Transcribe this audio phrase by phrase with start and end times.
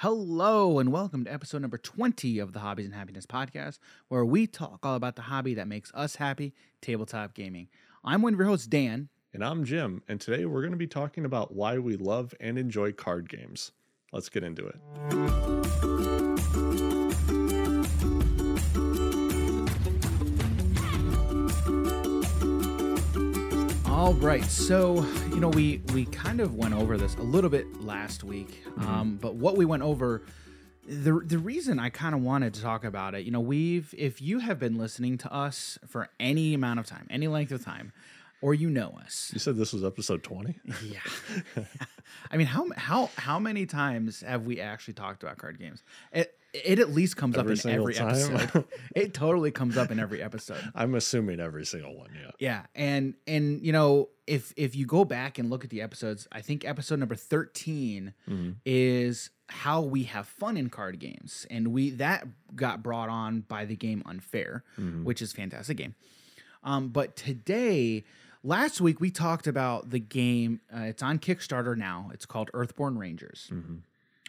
[0.00, 3.78] Hello and welcome to episode number 20 of the Hobbies and Happiness podcast,
[4.08, 7.68] where we talk all about the hobby that makes us happy, tabletop gaming.
[8.04, 9.08] I'm one of your hosts, Dan.
[9.32, 12.58] And I'm Jim, and today we're going to be talking about why we love and
[12.58, 13.72] enjoy card games.
[14.12, 15.95] Let's get into it.
[24.06, 27.82] All right, so you know we we kind of went over this a little bit
[27.82, 30.22] last week, um, but what we went over,
[30.86, 34.22] the the reason I kind of wanted to talk about it, you know, we've if
[34.22, 37.92] you have been listening to us for any amount of time, any length of time,
[38.40, 40.60] or you know us, You said this was episode 20?
[40.84, 41.64] yeah.
[42.30, 45.82] I mean, how how how many times have we actually talked about card games?
[46.12, 46.32] It
[46.64, 48.08] it at least comes Every up in every time?
[48.10, 48.64] episode.
[48.94, 50.62] it totally comes up in every episode.
[50.74, 52.30] I'm assuming every single one, yeah.
[52.38, 56.26] Yeah, and and you know, if if you go back and look at the episodes,
[56.32, 58.14] I think episode number 13
[58.64, 61.46] is how we have fun in card games.
[61.50, 64.64] And we that got brought on by the game Unfair,
[65.04, 65.94] which is a fantastic game.
[66.64, 68.04] Um, but today,
[68.42, 70.60] last week we talked about the game.
[70.74, 72.10] Uh, it's on Kickstarter now.
[72.12, 73.52] It's called Earthborne Rangers,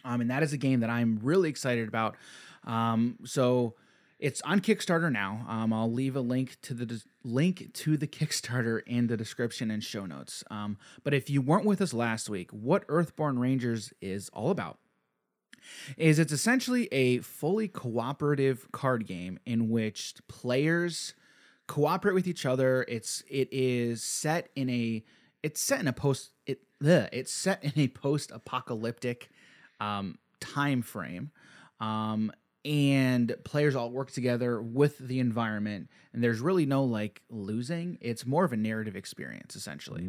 [0.08, 2.16] um, and that is a game that I'm really excited about.
[2.64, 3.74] Um, so
[4.18, 5.44] it's on Kickstarter now.
[5.46, 9.84] Um, I'll leave a link to the link to the Kickstarter in the description and
[9.84, 10.42] show notes.
[10.50, 14.78] Um, but if you weren't with us last week, what Earthborne Rangers is all about
[15.98, 21.14] is it's essentially a fully cooperative card game in which players
[21.66, 22.86] cooperate with each other.
[22.88, 25.04] It's it is set in a
[25.42, 29.28] it's set in a post it ugh, it's set in a post apocalyptic
[29.80, 31.30] um, time frame.
[31.80, 32.32] Um,
[32.64, 38.26] and players all work together with the environment and there's really no like losing it's
[38.26, 40.02] more of a narrative experience essentially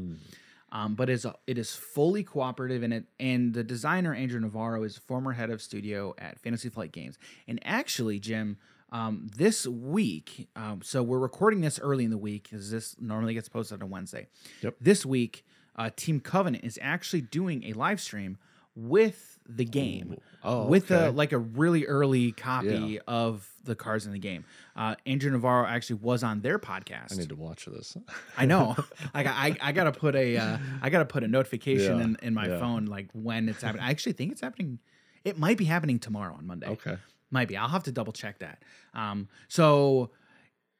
[0.71, 3.05] um, but is it is fully cooperative in it.
[3.19, 7.17] And the designer Andrew Navarro is former head of studio at Fantasy Flight Games.
[7.47, 8.57] And actually, Jim,
[8.91, 13.33] um, this week, um, so we're recording this early in the week because this normally
[13.33, 14.27] gets posted on Wednesday.
[14.61, 14.75] Yep.
[14.79, 18.37] This week, uh, Team Covenant is actually doing a live stream
[18.75, 22.99] with the game, Oh, with a like a really early copy Yeah.
[23.07, 24.45] of the cards in the game.
[24.75, 27.11] Uh, Andrew Navarro actually was on their podcast.
[27.11, 27.97] I need to watch this.
[28.37, 28.75] I know.
[29.13, 29.35] I got.
[29.35, 30.37] I, I gotta put a.
[30.37, 32.59] Uh, I gotta put a notification Yeah, in, in my yeah.
[32.59, 33.83] phone like when it's happening.
[33.85, 34.79] I actually think it's happening.
[35.25, 36.67] It might be happening tomorrow on Monday.
[36.67, 36.95] Okay.
[37.31, 37.57] Might be.
[37.57, 38.63] I'll have to double check that.
[38.93, 39.27] Um.
[39.49, 40.11] So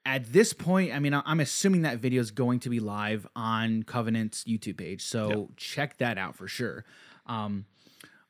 [0.05, 3.83] at this point, I mean, I'm assuming that video is going to be live on
[3.83, 5.03] Covenant's YouTube page.
[5.03, 6.85] So check that out for sure.
[7.25, 7.65] Um.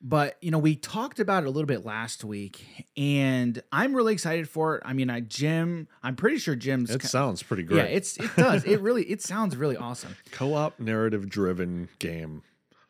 [0.02, 4.14] But you know, we talked about it a little bit last week, and I'm really
[4.14, 4.82] excited for it.
[4.84, 7.76] I mean, I Jim, I'm pretty sure Jim's It sounds pretty great.
[7.78, 8.64] yeah, it's it does.
[8.64, 10.16] It really it sounds really awesome.
[10.32, 12.42] co-op narrative driven game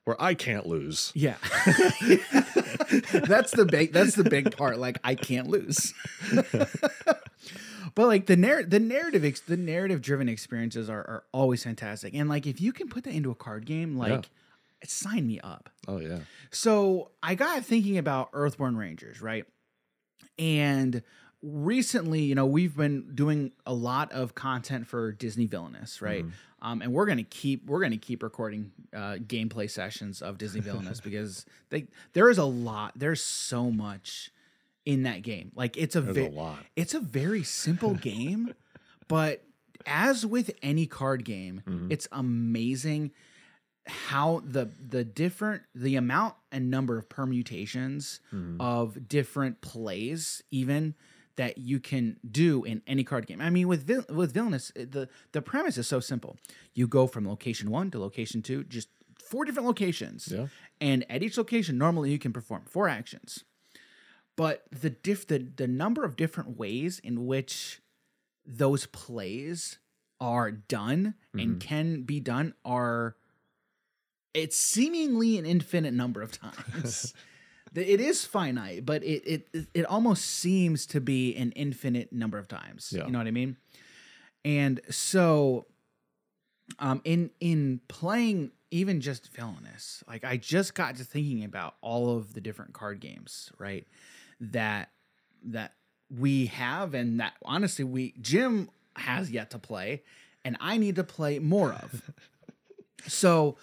[0.04, 1.12] where I can't lose.
[1.14, 1.36] Yeah.
[3.12, 4.78] that's the big that's the big part.
[4.78, 5.92] Like I can't lose.
[7.94, 12.14] but like the narr- the narrative ex- the narrative driven experiences are, are always fantastic.
[12.14, 14.30] And like if you can put that into a card game, like
[14.84, 15.70] sign me up.
[15.88, 16.20] Oh yeah.
[16.50, 19.44] So I got thinking about Earthborne Rangers, right?
[20.38, 21.02] And
[21.42, 26.24] recently, you know, we've been doing a lot of content for Disney Villainous, right?
[26.62, 31.00] Um, and we're gonna keep we're gonna keep recording uh, gameplay sessions of Disney Villainous
[31.04, 32.92] because they there is a lot.
[32.96, 34.30] There's so much
[34.84, 35.52] in that game.
[35.54, 36.58] Like it's a ve- a lot.
[36.76, 38.54] it's a very simple game,
[39.08, 39.42] but
[39.86, 41.90] as with any card game, Mm-hmm.
[41.92, 43.12] it's amazing
[43.86, 48.60] how the the different the amount and number of permutations Mm-hmm.
[48.60, 50.94] of different plays even
[51.36, 53.40] that you can do in any card game.
[53.40, 56.36] I mean with vil- with villainous the the premise is so simple.
[56.74, 60.28] You go from location 1 to location 2 just four different locations.
[60.30, 60.48] Yeah.
[60.80, 63.44] And at each location normally you can perform four actions.
[64.36, 67.80] But the diff the, the number of different ways in which
[68.46, 69.78] those plays
[70.20, 73.16] are done and can be done are
[74.34, 77.14] it's seemingly an infinite number of times.
[77.72, 82.48] It is finite, but it, it it almost seems to be an infinite number of
[82.48, 82.92] times.
[82.92, 83.06] Yeah.
[83.06, 83.56] You know what I mean?
[84.44, 85.66] And so
[86.80, 92.16] um in in playing even just villainous, like I just got to thinking about all
[92.16, 93.86] of the different card games, right?
[94.40, 94.90] That
[95.44, 95.74] that
[96.10, 100.02] we have and that honestly we Jim has yet to play
[100.44, 102.02] and I need to play more of.
[103.06, 103.58] so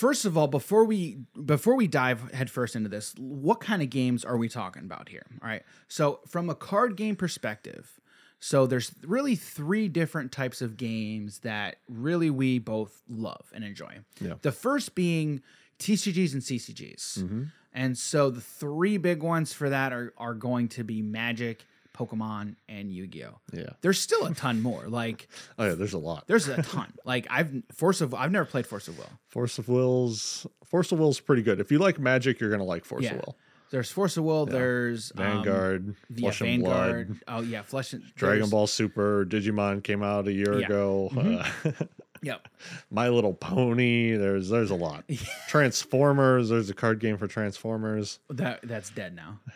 [0.00, 4.24] first of all, before we before we dive headfirst into this, what kind of games
[4.24, 5.26] are we talking about here?
[5.42, 5.62] All right.
[5.88, 8.00] So from a card game perspective,
[8.40, 13.98] so there's really three different types of games that really we both love and enjoy.
[14.18, 14.34] Yeah.
[14.40, 15.42] The first being
[15.78, 17.18] TCGs and CCGs.
[17.18, 17.42] Mm-hmm.
[17.74, 21.66] And so the three big ones for that are are going to be Magic,
[22.06, 23.38] Pokemon, and Yu-Gi-Oh.
[23.52, 23.70] Yeah.
[23.80, 24.88] There's still a ton more.
[24.88, 26.24] Like Oh yeah, there's a lot.
[26.26, 26.92] there's a ton.
[27.04, 29.10] Like I've Force of I've never played Force of Will.
[29.28, 31.60] Force of Will's Force of Will's pretty good.
[31.60, 33.14] If you like Magic, you're gonna like Force Yeah.
[33.14, 33.36] of Will.
[33.70, 34.46] There's Force of Will.
[34.46, 37.06] There's um, Vanguard, yeah, Flesh and Vanguard.
[37.06, 40.66] Blood, Oh yeah, Flesh and Dragon Ball Super, Digimon came out a year Yeah.
[40.66, 41.10] ago.
[41.64, 41.72] Uh,
[42.22, 42.48] Yep.
[42.90, 44.16] My Little Pony.
[44.16, 45.04] There's there's a lot.
[45.48, 46.48] Transformers.
[46.48, 48.18] There's a card game for Transformers.
[48.28, 49.40] That that's dead now.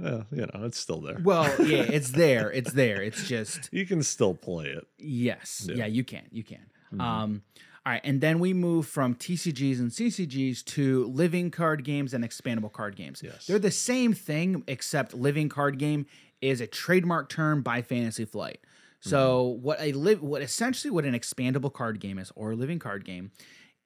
[0.00, 1.18] Yeah, you know, it's still there.
[1.20, 2.52] Well, yeah, it's there.
[2.52, 3.02] It's there.
[3.02, 4.86] It's just You can still play it.
[4.98, 5.66] yes.
[5.68, 5.78] Yeah.
[5.78, 6.22] Yeah, you can.
[6.30, 6.66] You can.
[6.92, 7.00] Mm-hmm.
[7.00, 7.42] Um
[7.84, 12.22] all right, and then we move from TCGs and CCGs to living card games and
[12.22, 13.20] expandable card games.
[13.24, 13.46] Yes.
[13.46, 16.06] They're the same thing, except living card game
[16.40, 18.60] is a trademark term by Fantasy Flight.
[19.00, 19.62] So Mm-hmm.
[19.62, 23.04] what a live what essentially what an expandable card game is or a living card
[23.04, 23.30] game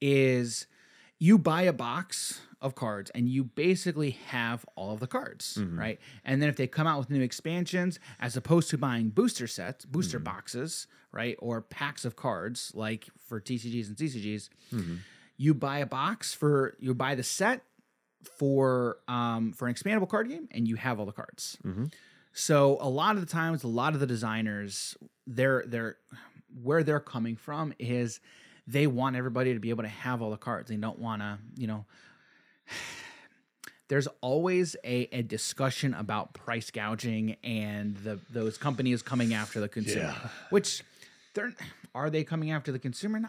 [0.01, 0.67] is
[1.19, 5.79] you buy a box of cards and you basically have all of the cards, Mm-hmm.
[5.79, 6.01] right?
[6.25, 9.85] And then if they come out with new expansions, as opposed to buying booster sets,
[9.85, 10.25] booster Mm-hmm.
[10.25, 14.97] boxes, right, or packs of cards like for TCGs and CCGs, Mm-hmm.
[15.37, 17.63] you buy a box for you buy the set
[18.39, 21.59] for um for an expandable card game and you have all the cards.
[22.35, 24.97] So a lot of the times, a lot of the designers,
[25.27, 25.97] they're they're
[26.63, 28.21] where they're coming from is
[28.67, 30.69] they want everybody to be able to have all the cards.
[30.69, 31.85] They don't want to, you know.
[33.89, 39.69] There's always a, a discussion about price gouging and the those companies coming after the
[39.69, 40.29] consumer, Yeah.
[40.51, 40.83] which
[41.35, 41.53] they're
[41.95, 43.21] are they coming after the consumer?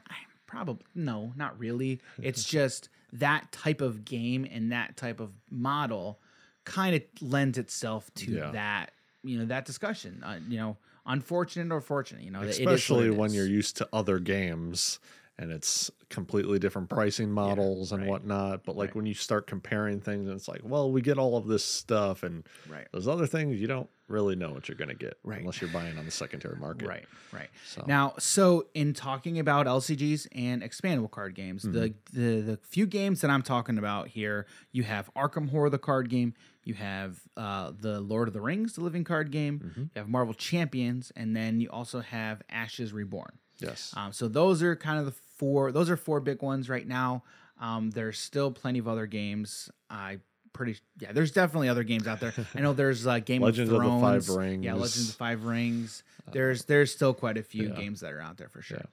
[0.47, 1.99] Probably no, not really.
[2.21, 6.19] It's just that type of game and that type of model
[6.63, 8.51] kind of lends itself to Yeah.
[8.51, 8.91] that
[9.25, 10.23] you know that discussion.
[10.23, 12.23] Uh, you know, unfortunate or fortunate.
[12.23, 14.99] You know, it is what Especially when you're used to other games
[15.37, 18.09] and it's completely different pricing models and right.
[18.09, 18.63] whatnot.
[18.63, 18.95] But like Right.
[18.97, 22.23] when you start comparing things, and it's like, well, we get all of this stuff,
[22.23, 22.87] and right.
[22.93, 25.39] those other things, you don't really know what you're going to get Right.
[25.41, 26.87] unless you're buying on the secondary market.
[26.87, 27.49] Right, right.
[27.65, 32.21] So- Now, so in talking about LCGs and expandable card games, the, Mm-hmm.
[32.21, 36.09] the the few games that I'm talking about here, you have Arkham Horror, the card
[36.09, 36.33] game.
[36.63, 39.59] You have uh, the Lord of the Rings, the living card game.
[39.59, 39.81] Mm-hmm.
[39.81, 43.37] You have Marvel Champions, and then you also have Ashes Reborn.
[43.59, 43.93] Yes.
[43.95, 45.71] Um, so those are kind of the four.
[45.71, 47.23] Those are four big ones right now.
[47.59, 49.69] Um, there's still plenty of other games.
[49.89, 50.19] I
[50.53, 51.11] pretty yeah.
[51.11, 52.33] There's definitely other games out there.
[52.55, 54.27] I know there's uh, Game Legends of of the Thrones.
[54.27, 54.65] Five Rings.
[54.65, 56.03] Yeah, Legends of Five Rings.
[56.31, 57.75] There's there's still quite a few yeah.
[57.75, 58.85] games that are out there for sure.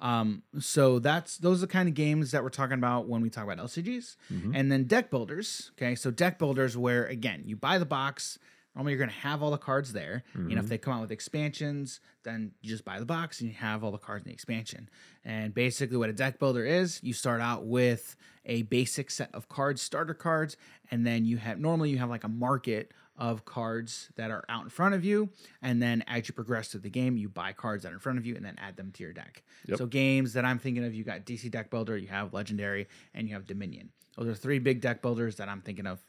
[0.00, 3.30] Um, so that's those are the kind of games that we're talking about when we
[3.30, 4.52] talk about LCGs, Mm-hmm.
[4.54, 5.70] and then deck builders.
[5.78, 8.38] Okay, so deck builders where again you buy the box.
[8.74, 10.24] Normally, you're going to have all the cards there.
[10.34, 10.54] You Mm-hmm.
[10.54, 13.56] know, if they come out with expansions, then you just buy the box and you
[13.56, 14.88] have all the cards in the expansion.
[15.24, 18.16] And basically, what a deck builder is, you start out with
[18.46, 20.56] a basic set of cards, starter cards,
[20.90, 24.64] and then you have normally you have like a market of cards that are out
[24.64, 25.28] in front of you.
[25.60, 28.18] And then as you progress through the game, you buy cards that are in front
[28.18, 29.42] of you and then add them to your deck.
[29.66, 29.78] Yep.
[29.78, 33.28] So games that I'm thinking of, you got DC Deck Builder, you have Legendary, and
[33.28, 33.90] you have Dominion.
[34.16, 36.02] Those are three big deck builders that I'm thinking of.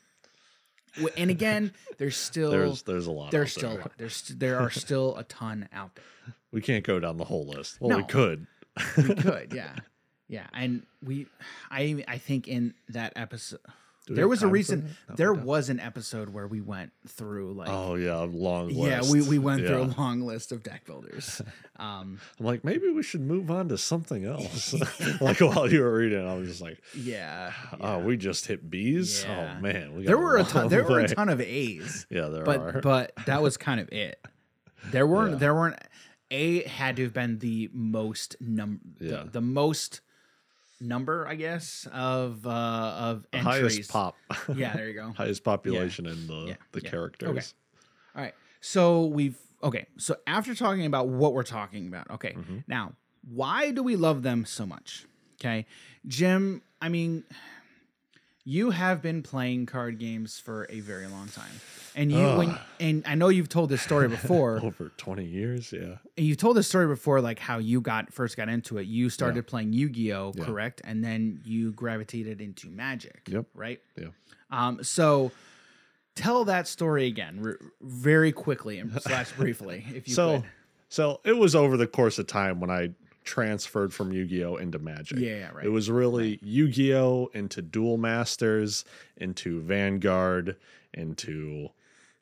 [1.18, 3.31] And again, there's still there's there's a lot.
[3.31, 3.81] there's still a there.
[3.81, 3.92] lot.
[3.98, 6.36] There's there are still a ton out there.
[6.51, 7.80] We can't go down the whole list.
[7.81, 8.45] Well, we could.
[8.98, 9.75] We could, yeah,
[10.28, 10.48] yeah.
[10.54, 11.28] And we,
[11.72, 13.60] I I think in that episode,
[14.09, 14.83] we there was a recent?
[15.09, 18.78] No, there was an episode where we went through like Oh yeah, a long list.
[19.07, 21.42] yeah we we went through a long list of deck builders.
[21.80, 24.73] Um, I'm like, maybe we should move on to something else.
[25.21, 27.51] like while you were reading, I was just like, yeah,
[27.81, 29.23] oh, we just hit B's.
[29.23, 29.56] Yeah.
[29.57, 32.06] Oh man, we there were a ton there were a ton of A's.
[32.11, 32.81] Yeah, there but are.
[32.81, 34.23] but that was kind of it.
[34.92, 35.37] There weren't Yeah.
[35.39, 35.80] there weren't
[36.30, 39.23] A had to have been the most num Yeah.
[39.23, 40.01] the, the most
[40.83, 43.45] number I guess of uh of entries.
[43.45, 44.16] highest pop.
[44.56, 45.11] Yeah, there you go.
[45.18, 46.90] highest population in the Yeah, the yeah.
[46.90, 47.30] characters.
[47.30, 47.45] Okay.
[48.16, 48.33] All right.
[48.61, 49.87] So we've okay.
[49.97, 52.33] So after talking about what we're talking about, okay.
[52.33, 52.57] Mm-hmm.
[52.68, 52.94] Now,
[53.28, 55.06] why do we love them so much?
[55.40, 55.66] Okay,
[56.07, 56.61] Jim.
[56.81, 57.23] I mean,
[58.45, 61.52] you have been playing card games for a very long time,
[61.95, 64.59] and you when and I know you've told this story before.
[64.62, 65.97] Over 20 years, yeah.
[66.18, 68.83] and you've told this story before, like how you got first got into it.
[68.88, 70.44] You started playing Yu Gi Oh, Yeah.
[70.45, 73.21] correct, and then you gravitated into Magic.
[73.28, 73.45] Yep.
[73.56, 73.80] Right.
[73.97, 74.07] Yeah.
[74.52, 75.31] Um, so
[76.16, 80.50] tell that story again, r- very quickly and slash briefly, if you so could.
[80.90, 82.90] so it was over the course of time when I
[83.23, 85.18] transferred from Yu-Gi-Oh into Magic.
[85.19, 85.65] Yeah, right.
[85.65, 88.85] It was really Yu-Gi-Oh into Duel Masters,
[89.18, 90.56] into Vanguard,
[90.94, 91.69] into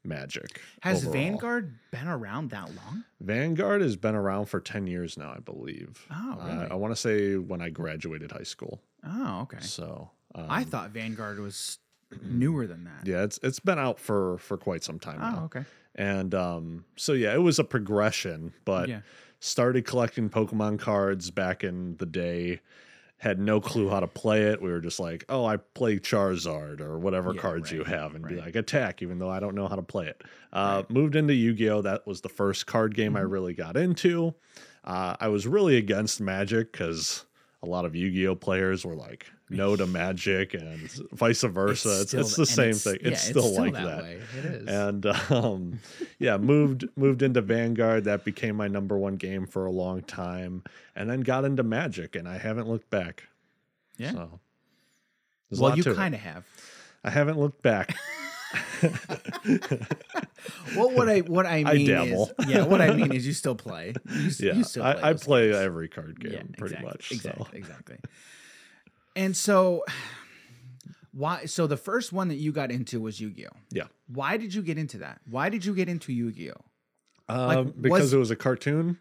[0.04, 0.62] Magic.
[0.82, 1.14] Has overall.
[1.14, 3.04] Vanguard been around that long?
[3.20, 6.06] Vanguard has been around for 10 years now, I believe.
[6.12, 6.68] Oh, Uh, really?
[6.72, 8.82] I want to say when I graduated high school.
[9.06, 9.60] Oh, okay.
[9.62, 11.78] So, um, I thought Vanguard was
[12.24, 13.06] newer than that.
[13.06, 15.44] Yeah, it's it's been out for for quite some time Oh, now.
[15.46, 15.66] okay.
[15.96, 19.02] And um so yeah, it was a progression, but Yeah.
[19.42, 22.62] Started collecting Pokemon cards back in the day.
[23.18, 24.62] Had no clue how to play it.
[24.62, 28.26] We were just like, "Oh, I play Charizard or whatever Yeah, cards you have," and
[28.28, 30.24] be like, "Attack," even though I don't know how to play it.
[30.52, 31.82] Uh, Moved into Yu-Gi-Oh.
[31.84, 33.30] That was the first card game I Mm-hmm.
[33.32, 34.34] really got into.
[34.84, 37.26] Uh, I was really against Magic because
[37.62, 39.28] a lot of Yu-Gi-Oh players were like,
[39.58, 40.80] "No to Magic," and
[41.12, 42.02] vice versa.
[42.02, 42.98] It's, it's, still- the same thing.
[43.02, 44.04] yeah, It's still like that.
[44.04, 44.06] that.
[44.06, 44.68] It is.
[44.68, 45.80] and um,
[46.20, 48.04] yeah, moved moved into Vanguard.
[48.06, 50.64] That became my number one game for a long time,
[50.96, 53.24] and then got into Magic, and I haven't looked back.
[53.98, 54.12] yeah.
[54.14, 54.40] So,
[55.60, 56.46] well, you kind of have.
[57.04, 57.96] I haven't looked back.
[60.76, 62.32] Well, what I what I I mean dabble.
[62.40, 63.94] is, yeah, what I mean is you still play.
[64.10, 65.58] You, Yeah, you still play I, I play games.
[65.58, 67.12] every card game Yeah, pretty exactly, much.
[67.12, 67.98] Exactly, So exactly.
[69.16, 69.84] And so,
[71.12, 71.46] why?
[71.46, 73.56] So the first one that you got into was Yu-Gi-Oh.
[73.72, 75.20] yeah, Why did you get into that?
[75.30, 76.62] Why did you get into Yu-Gi-Oh?
[77.34, 78.98] um, because was- it was a cartoon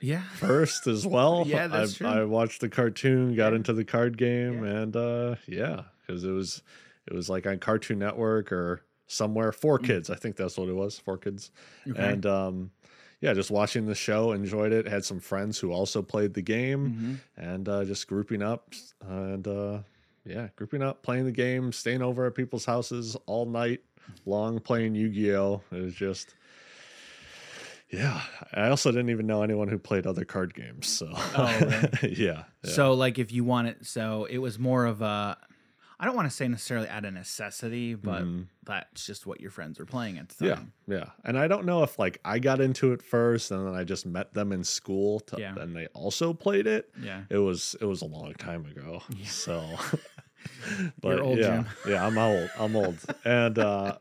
[0.00, 0.22] Yeah.
[0.36, 1.44] first as well.
[1.46, 2.06] Yeah, that's I, true.
[2.06, 6.62] I watched the cartoon, got into the card game, and uh, yeah, because it was
[7.06, 9.52] it was like on Cartoon Network or somewhere.
[9.52, 10.98] Four Kids, I think that's what it was.
[10.98, 11.50] Four Kids,
[11.86, 11.92] Mm.
[11.92, 12.08] Okay.
[12.12, 12.70] and um,
[13.22, 14.86] yeah, just watching the show, enjoyed it.
[14.86, 17.42] Had some friends who also played the game, Mhm.
[17.42, 18.74] and uh, just grouping up
[19.08, 19.78] and uh,
[20.26, 23.80] yeah, grouping up, playing the game, staying over at people's houses all night
[24.26, 25.62] long, playing Yu Gi Oh.
[25.72, 26.34] It was just.
[27.90, 28.22] Yeah,
[28.54, 30.86] I also didn't even know anyone who played other card games.
[30.88, 32.14] So, Oh, really?
[32.16, 32.70] yeah, yeah.
[32.70, 35.36] So like if you want it, so it was more of a.
[36.02, 38.46] I don't want to say necessarily out of necessity, but Mhm.
[38.64, 40.72] that's just what your friends were playing at the yeah, time.
[40.88, 41.10] yeah.
[41.24, 44.04] And I don't know if like I got into it first, and then I just
[44.04, 45.54] met them in school, to, Yeah.
[45.56, 46.90] and they also played it.
[47.00, 47.22] Yeah.
[47.30, 49.02] It was it was a long time ago.
[49.16, 49.26] Yeah.
[49.26, 49.64] So,
[51.00, 52.50] but old, yeah, yeah, I'm old.
[52.58, 53.98] I'm old, and uh,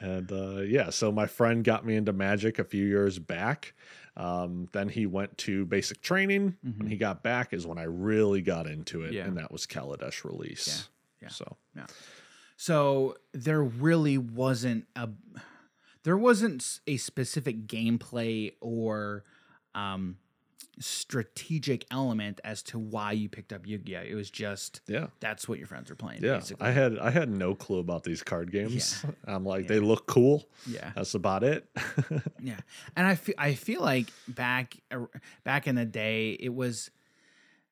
[0.00, 0.90] and uh, yeah.
[0.90, 3.72] So my friend got me into Magic a few years back.
[4.16, 6.56] Um, then he went to basic training.
[6.76, 9.14] When he got back is when I really got into it, Mm-hmm.
[9.14, 9.24] Yeah.
[9.24, 10.88] and that was Kaladesh release.
[11.20, 11.28] Yeah.
[11.28, 11.86] So yeah.
[12.56, 15.08] So there really wasn't a
[16.04, 19.24] there wasn't a specific gameplay or
[19.74, 20.16] um
[20.80, 24.02] strategic element as to why you picked up Yu-Gi-Oh.
[24.02, 25.06] It was just yeah.
[25.20, 26.22] that's what your friends were playing.
[26.22, 26.66] Yeah, basically.
[26.66, 29.04] I had I had no clue about these card games.
[29.04, 29.10] Yeah.
[29.34, 30.48] I'm like, they look cool.
[30.66, 31.68] yeah, That's about it.
[32.42, 32.58] yeah,
[32.96, 34.76] and I feel I feel like back
[35.44, 36.90] back in the day, it was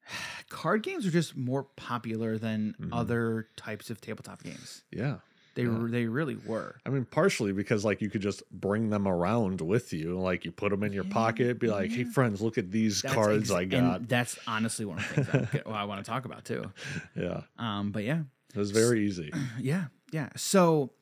[0.48, 2.92] card games are just more popular than Mm-hmm.
[2.92, 4.82] other types of tabletop games.
[4.90, 5.16] yeah.
[5.54, 6.76] They were they really were.
[6.86, 10.50] I mean, partially because like you could just bring them around with you, like you
[10.50, 13.58] put them in your pocket, be like, "Hey, friends, look at these That's cards ex-
[13.58, 16.24] I and got." that's honestly one of the things I, well, I want to talk
[16.24, 16.72] about too.
[17.14, 18.22] Yeah, Um, but yeah,
[18.54, 19.30] it was very easy.
[19.60, 20.30] yeah, yeah.
[20.36, 20.92] So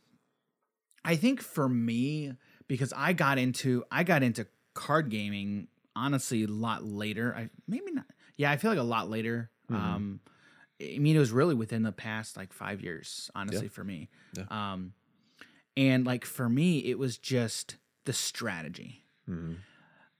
[1.04, 2.32] I think for me,
[2.66, 7.32] because I got into I got into card gaming honestly a lot later.
[7.36, 8.06] I maybe not.
[8.40, 9.50] Yeah, I feel like a lot later.
[9.70, 9.76] Mm-hmm.
[9.94, 10.20] Um,
[10.80, 14.08] I mean, it was really within the past like five years, honestly, for me.
[14.32, 14.44] Yeah.
[14.50, 14.94] Um,
[15.76, 19.04] and like for me, it was just the strategy.
[19.28, 19.56] Mhm.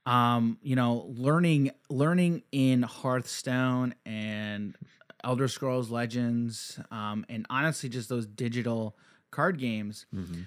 [0.05, 4.75] um you know learning learning in hearthstone and
[5.23, 8.95] elder scrolls legends um and honestly just those digital
[9.31, 10.45] card games Mhm.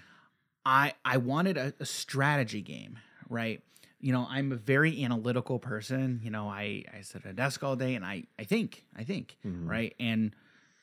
[0.67, 3.63] i i wanted a, a strategy game right
[4.05, 7.65] you know i'm a very analytical person you know i i sit at a desk
[7.65, 9.67] all day and i i think i think Mhm.
[9.69, 10.33] right and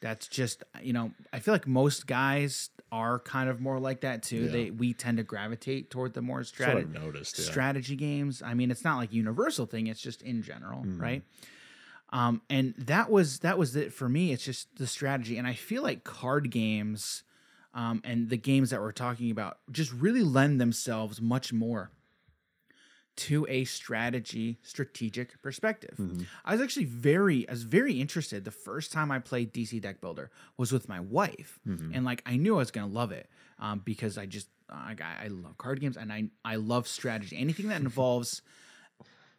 [0.01, 4.23] that's just you know i feel like most guys are kind of more like that
[4.23, 4.51] too Yeah.
[4.51, 7.37] they we tend to gravitate toward the more I've noticed.
[7.37, 7.45] Yeah.
[7.45, 8.41] strategy games.
[8.41, 10.99] I mean, it's not like universal thing; it's just in general, Mhm.
[10.99, 11.23] right?
[12.11, 14.33] Um, and that was that was it for me.
[14.33, 17.23] It's just the strategy, and I feel like card games,
[17.73, 21.91] um, and the games that we're talking about just really lend themselves much more
[23.17, 25.95] to a strategy strategic perspective.
[25.99, 26.25] Mhm.
[26.45, 29.99] I was actually very I was very interested the first time I played DC Deck
[30.01, 31.91] Builder was with my wife, Mhm.
[31.93, 35.27] and like I knew I was gonna love it um, because I just I, I
[35.27, 37.35] love card games and I I love strategy.
[37.37, 38.41] Anything that involves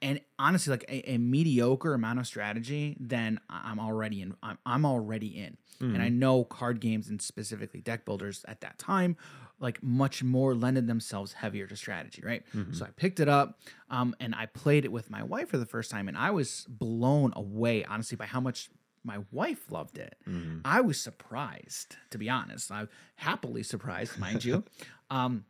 [0.00, 4.34] and honestly like a, a mediocre amount of strategy, then I'm already in.
[4.42, 8.78] I'm, I'm already in, and I know card games and specifically deck builders at that
[8.78, 9.16] time
[9.62, 12.42] like much more lended themselves heavier to strategy, right?
[12.73, 15.66] So I picked it up um, and I played it with my wife for the
[15.66, 18.69] first time, and I was blown away, honestly, by how much
[19.04, 20.16] my wife loved it.
[20.28, 20.61] Mhm.
[20.64, 22.71] I was surprised, to be honest.
[22.71, 24.64] I'm happily surprised, mind you.
[25.11, 25.45] Um,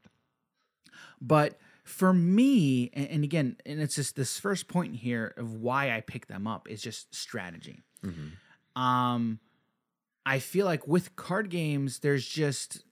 [1.21, 5.95] but for me, and, and again, and it's just this first point here of why
[5.97, 7.81] I picked them up is just strategy.
[8.05, 8.33] Mhm.
[8.81, 9.39] Um,
[10.25, 12.85] I feel like with card games, there's just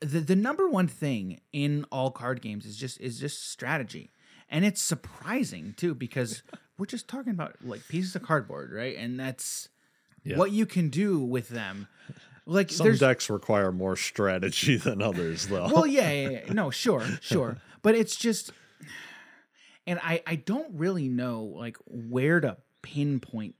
[0.00, 4.10] the the number one thing in all card games is just is just strategy,
[4.48, 6.42] and it's surprising too because
[6.78, 8.96] we're just talking about like pieces of cardboard, right?
[8.96, 9.68] And that's
[10.24, 10.36] Yeah.
[10.38, 11.86] what you can do with them.
[12.48, 15.68] Like Some decks require more strategy than others, though.
[15.72, 16.52] well, yeah, yeah, yeah.
[16.52, 18.52] no, sure, sure, but it's just,
[19.86, 23.54] and I I don't really know like where to pinpoint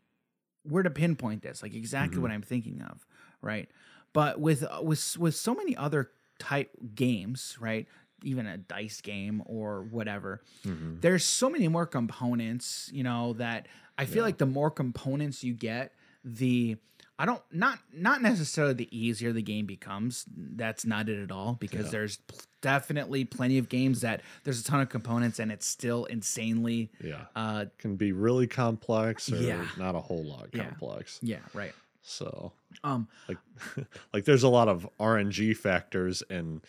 [0.63, 3.07] where to pinpoint this, like exactly what I'm thinking of,
[3.41, 3.69] right?
[4.13, 7.87] But with uh, with with so many other type games, right?
[8.23, 11.01] Even a dice game or whatever, Mhm.
[11.01, 15.55] there's so many more components, you know, that I feel like the more components you
[15.55, 15.93] get,
[16.25, 16.77] the
[17.19, 20.27] I don't not not necessarily the easier the game becomes.
[20.37, 21.91] That's not it at all because Yeah.
[21.93, 26.05] there's pl- definitely plenty of games that there's a ton of components and it's still
[26.07, 27.27] insanely yeah.
[27.35, 29.67] uh Can be really complex or Yeah.
[29.79, 30.65] not a whole lot Yeah.
[30.69, 31.19] complex.
[31.23, 31.73] yeah, right.
[32.09, 32.53] So
[32.85, 33.39] Um like
[34.15, 36.63] like there's a lot of RNG factors in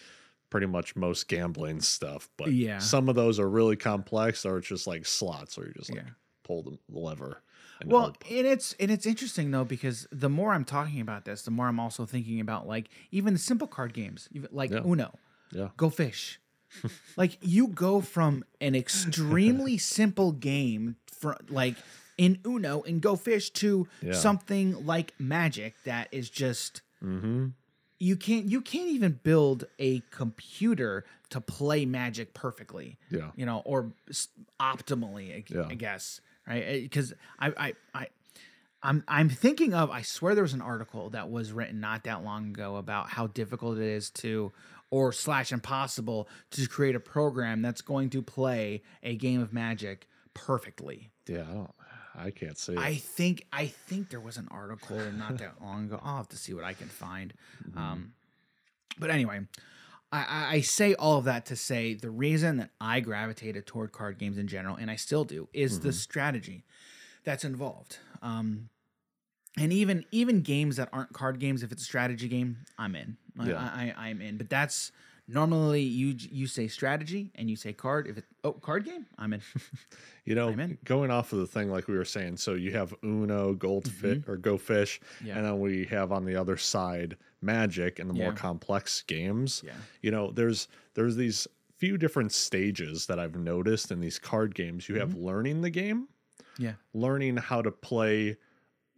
[0.49, 2.79] pretty much most gambling stuff, but Yeah.
[2.79, 6.03] some of those are really complex or it's just like slots where you just like
[6.05, 6.09] Yeah.
[6.43, 7.43] pull the lever
[7.81, 8.23] and Well, hope.
[8.31, 11.67] and it's and it's interesting though because the more I'm talking about this, the more
[11.67, 14.81] I'm also thinking about like even the simple card games, like Yeah.
[14.83, 15.19] Uno,
[15.51, 15.69] Yeah.
[15.77, 16.39] Go Fish.
[17.15, 21.75] like you go from an extremely simple game for like
[22.17, 24.13] in Uno and Go Fish to Yeah.
[24.13, 27.47] something like Magic that is just Mm-hmm.
[27.99, 33.31] you can't you can't even build a computer to play Magic perfectly Yeah.
[33.35, 35.67] you know, or s- optimally, I, Yeah.
[35.69, 36.81] I guess, right?
[36.81, 38.07] Because I, I, I,
[38.83, 39.89] I'm, I'm thinking of.
[39.91, 43.27] I swear there was an article that was written not that long ago about how
[43.27, 44.51] difficult it is to,
[44.91, 50.07] or slash impossible to create a program that's going to play a game of Magic
[50.33, 51.11] perfectly.
[51.27, 51.41] Yeah.
[51.41, 51.76] I don't
[52.17, 55.99] I can't say I think I think there was an article not that long ago.
[56.03, 57.33] I'll have to see what I can find.
[57.75, 58.13] Um,
[58.99, 59.41] but anyway,
[60.11, 64.17] I, I, say all of that to say the reason that I gravitated toward card
[64.17, 66.63] games in general, and I still do, is the strategy
[67.23, 67.97] that's involved.
[68.21, 68.69] Um,
[69.59, 73.17] and even even games that aren't card games, if it's a strategy game, I'm in.
[73.43, 73.57] Yeah.
[73.57, 74.37] I, I, I'm in.
[74.37, 74.91] But that's
[75.27, 78.07] normally you you say strategy and you say card.
[78.07, 79.41] If it oh card game, I'm in.
[80.25, 80.77] You know, in.
[80.83, 84.35] going off of the thing like we were saying, so you have Uno, Goldfish, or
[84.35, 85.27] Go Fish, Mm-hmm.
[85.27, 85.37] Yeah.
[85.37, 89.63] and then we have on the other side Magic and the more complex games.
[89.65, 89.71] Yeah.
[90.01, 94.89] You know, there's there's these few different stages that I've noticed in these card games.
[94.89, 95.25] You have Mm-hmm.
[95.25, 96.09] learning the game,
[96.57, 96.73] Yeah.
[96.93, 98.35] learning how to play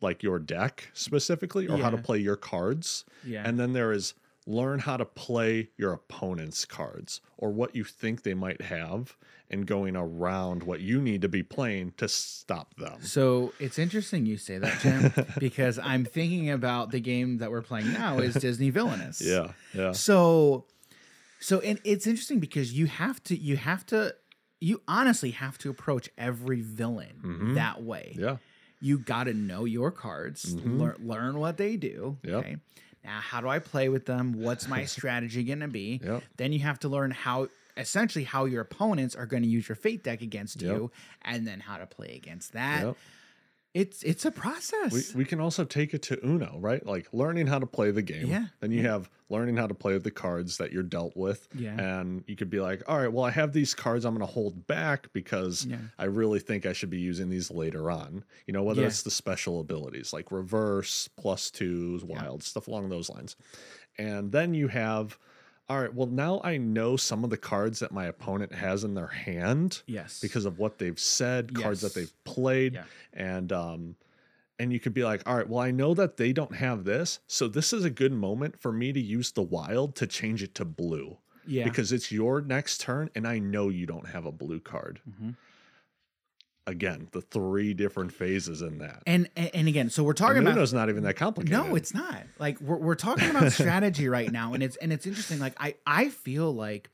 [0.01, 3.43] like your deck specifically, or how to play your cards, Yeah.
[3.47, 4.15] and then there is
[4.49, 9.15] learn how to play your opponent's cards or what you think they might have
[9.51, 12.97] and going around what you need to be playing to stop them.
[13.01, 17.61] So it's interesting you say that, Jim, because I'm thinking about the game that we're
[17.61, 19.21] playing now is Disney Villainous.
[19.21, 19.91] Yeah, yeah.
[19.91, 20.65] So,
[21.39, 24.15] so and it's interesting because you have to, you have to,
[24.59, 27.53] you honestly have to approach every villain mm-hmm.
[27.53, 28.15] that way.
[28.17, 28.37] Yeah.
[28.81, 30.79] You got to know your cards, mm-hmm.
[30.79, 32.17] lear, learn what they do.
[32.23, 32.33] Yep.
[32.33, 32.57] Okay.
[33.03, 34.33] Now, how do I play with them?
[34.33, 36.01] What's my strategy going to be?
[36.03, 36.23] Yep.
[36.37, 39.75] Then you have to learn how, essentially, how your opponents are going to use your
[39.75, 40.75] fate deck against Yep.
[40.75, 40.91] you,
[41.23, 42.83] and then how to play against that.
[42.85, 42.97] Yep.
[43.75, 45.13] It's it's a process.
[45.13, 46.83] We, we can also take it to Uno, right?
[46.83, 48.25] Like learning how to play the game.
[48.25, 51.47] Yeah, Then you have learning how to play the cards that you're dealt with.
[51.53, 51.79] Yeah.
[51.79, 54.33] And you could be like, all right, well, I have these cards I'm going to
[54.33, 55.77] hold back because Yeah.
[55.99, 58.23] I really think I should be using these later on.
[58.47, 58.87] You know, whether Yeah.
[58.87, 63.35] it's the special abilities like reverse, plus twos, wild, stuff along those lines.
[63.99, 65.19] And then you have,
[65.69, 68.95] all right, well, now I know some of the cards that my opponent has in
[68.95, 70.19] their hand yes.
[70.19, 72.83] because of what they've said, cards that they've played, Yeah.
[73.13, 73.95] and um,
[74.57, 77.19] and you could be like, all right, well, I know that they don't have this,
[77.27, 80.53] so this is a good moment for me to use the wild to change it
[80.55, 81.63] to blue yeah.
[81.63, 84.99] because it's your next turn, and I know you don't have a blue card.
[85.09, 85.35] Mhm.
[86.69, 89.01] Again, the three different phases in that.
[89.07, 91.51] and, and again, so we're talking about Uno's not even that complicated.
[91.57, 92.23] No, it's not.
[92.37, 95.39] Like we're we're talking about strategy right now, and it's and it's interesting.
[95.39, 96.89] Like I I feel like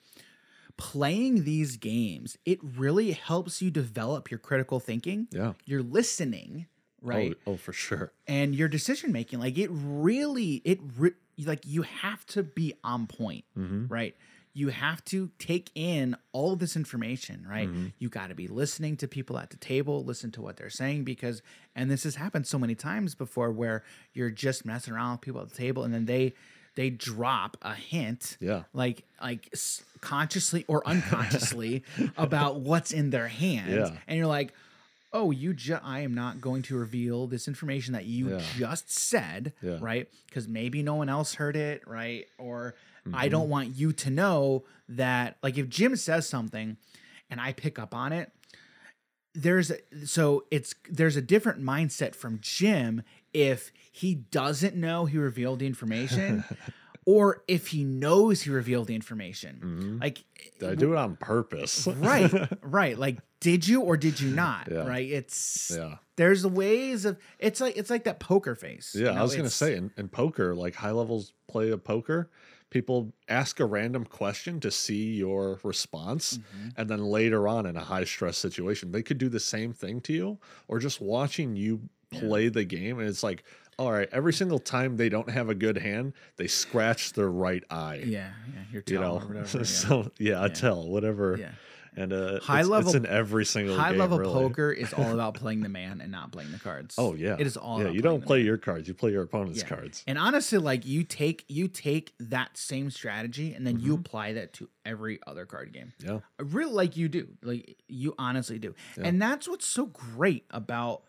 [0.77, 6.67] playing these games, it really helps you develop your critical thinking, yeah, your listening,
[7.01, 8.11] right, Oh, oh, for sure.
[8.27, 9.39] and your decision making.
[9.39, 11.11] Like it really, it re-
[11.43, 13.89] like you have to be on point, Mhm.
[13.89, 14.15] right?
[14.57, 17.67] You have to take in all this information, right?
[17.67, 17.87] Mm-hmm.
[17.99, 21.03] You got to be listening to people at the table, listen to what they're saying,
[21.03, 21.41] because,
[21.75, 25.41] and this has happened so many times before where you're just messing around with people
[25.41, 26.33] at the table and then they,
[26.75, 28.63] they drop a hint, Yeah.
[28.73, 31.83] like, like s- consciously or unconsciously
[32.17, 33.73] about what's in their hand.
[33.73, 33.91] Yeah.
[34.07, 34.53] And you're like,
[35.11, 38.41] oh, you just I am not going to reveal this information that you Yeah.
[38.57, 39.77] just said, Yeah.
[39.81, 40.07] right?
[40.27, 42.25] Because maybe no one else heard it, right?
[42.37, 42.75] Or
[43.07, 43.15] Mm-hmm.
[43.15, 46.77] I don't want you to know that, like, if Jim says something
[47.29, 48.31] and I pick up on it,
[49.33, 55.17] there's a, so it's there's a different mindset from Jim if he doesn't know he
[55.17, 56.43] revealed the information.
[57.07, 60.23] Or if he knows he revealed the information, like
[60.59, 61.85] Did I do it on purpose?
[61.85, 64.87] right right like did you or did you not Yeah.
[64.87, 65.97] right it's Yeah.
[66.15, 69.21] there's the ways of it's like it's like that poker face Yeah, you know, I
[69.21, 72.31] was gonna say in, in poker, like high levels play of poker,
[72.69, 76.69] people ask a random question to see your response, Mm-hmm.
[76.77, 80.01] and then later on in a high stress situation, they could do the same thing
[80.01, 83.43] to you, or just watching you play the game, and it's like,
[83.77, 87.63] all right, every single time they don't have a good hand, they scratch their right
[87.69, 88.03] eye.
[88.05, 89.63] yeah yeah you're You know, or whatever, yeah.
[89.63, 91.51] so yeah, I tell whatever, Yeah.
[91.97, 94.33] And uh, High it's, level- it's in every single high game, level really.
[94.33, 97.47] poker is all about playing the man and not playing the cards Oh yeah, it
[97.47, 97.89] is all yeah.
[97.89, 98.45] You don't play man.
[98.47, 99.67] your cards; you play your opponent's Yeah.
[99.69, 100.03] cards.
[100.07, 103.85] and honestly like you take you take that same strategy and then Mm-hmm.
[103.87, 106.19] you apply that to every other card game Yeah.
[106.39, 111.03] I really like you do like you honestly do and that's what's so great about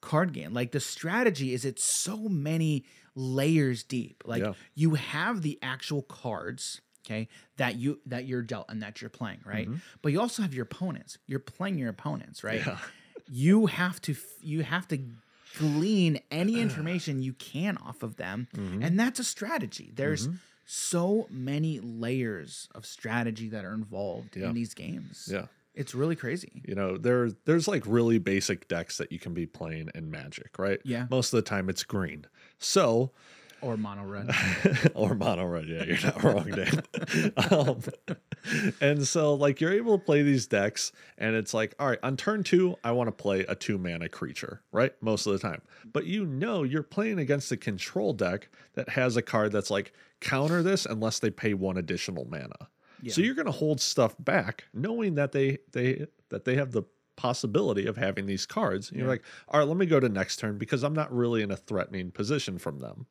[0.00, 4.52] card game like the strategy is it's so many layers deep like Yeah.
[4.74, 9.40] you have the actual cards okay that you that you're dealt and that you're playing
[9.44, 9.68] right
[10.02, 12.70] but you also have your opponents you're playing your opponents right Mm-hmm.
[12.70, 12.78] Yeah.
[13.28, 14.98] you have to you have to
[15.58, 18.82] glean any information you can off of them Mm-hmm.
[18.82, 20.28] and that's a strategy there's
[20.64, 24.48] so many layers of strategy that are involved Yeah.
[24.48, 25.46] in these games Yeah.
[25.74, 29.46] it's really crazy You know, there there's like really basic decks that you can be
[29.46, 30.80] playing in Magic, right?
[30.84, 31.06] Yeah.
[31.10, 32.26] Most of the time it's green.
[32.58, 33.10] So
[33.62, 34.30] or mono red
[34.94, 37.32] or mono red, yeah, you're not wrong, Dan.
[37.50, 37.80] um,
[38.80, 42.16] and so like you're able to play these decks, and it's like, all right, on
[42.16, 44.92] turn two, I want to play a two mana creature, right?
[45.00, 45.62] Most of the time.
[45.92, 49.92] But you know you're playing against a control deck that has a card that's like
[50.20, 52.68] counter this unless they pay one additional mana.
[53.12, 56.84] So you're gonna hold stuff back, knowing that they they that they have the
[57.16, 58.90] possibility of having these cards.
[58.90, 61.42] And You're like, all right, let me go to next turn because I'm not really
[61.42, 63.06] in a threatening position from them.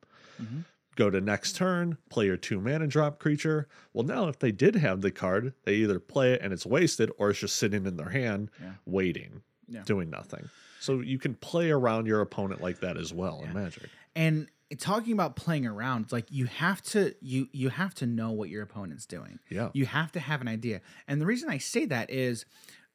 [0.94, 3.66] Go to next turn, play your two mana drop creature.
[3.94, 7.10] Well, now if they did have the card, they either play it and it's wasted
[7.18, 8.72] or it's just sitting in their hand Yeah.
[8.84, 9.84] waiting, Yeah.
[9.84, 10.50] doing nothing.
[10.80, 13.88] So you can play around your opponent like that as well in Magic.
[14.14, 18.30] and talking about playing around it's like you have to you you have to know
[18.32, 19.68] what your opponent's doing Yeah.
[19.74, 22.46] you have to have an idea and the reason i say that is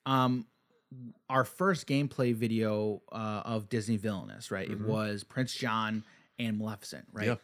[0.07, 0.47] um
[1.29, 6.03] our first gameplay video uh, of disney villainous right it was prince john
[6.39, 7.27] and maleficent right?
[7.27, 7.35] Yeah.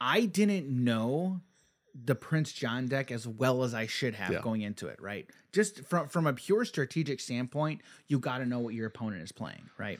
[0.00, 1.40] i didn't know
[2.04, 4.40] the prince john deck as well as i should have Yeah.
[4.42, 5.26] going into it right?
[5.52, 9.32] Just from from a pure strategic standpoint you got to know what your opponent is
[9.32, 9.98] playing right?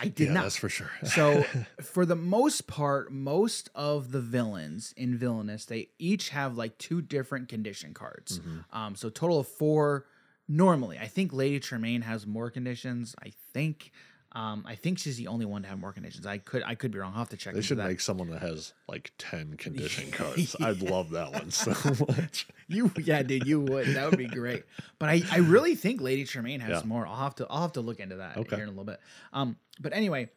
[0.00, 0.42] I did yeah, not.
[0.44, 0.90] that's for sure.
[1.04, 1.42] so
[1.82, 7.02] for the most part most of the villains in villainous they each have like two
[7.02, 8.40] different condition cards.
[8.72, 10.06] Um so total of four
[10.46, 13.14] normally i think lady tremaine has more conditions.
[13.22, 13.90] I think
[14.34, 16.90] um i think she's the only one to have more conditions i could i could
[16.90, 17.86] be wrong i'll have to check They should that.
[17.88, 20.56] make someone that has like 10 condition cards.
[20.60, 21.70] I'd love that one so
[22.08, 22.46] much.
[22.68, 24.64] you yeah dude you would that would be great
[24.98, 26.86] but i i really think lady tremaine has Yeah.
[26.88, 28.56] more i'll have to i'll have to look into that Okay.
[28.56, 29.00] here in a little bit
[29.32, 30.28] um but anyway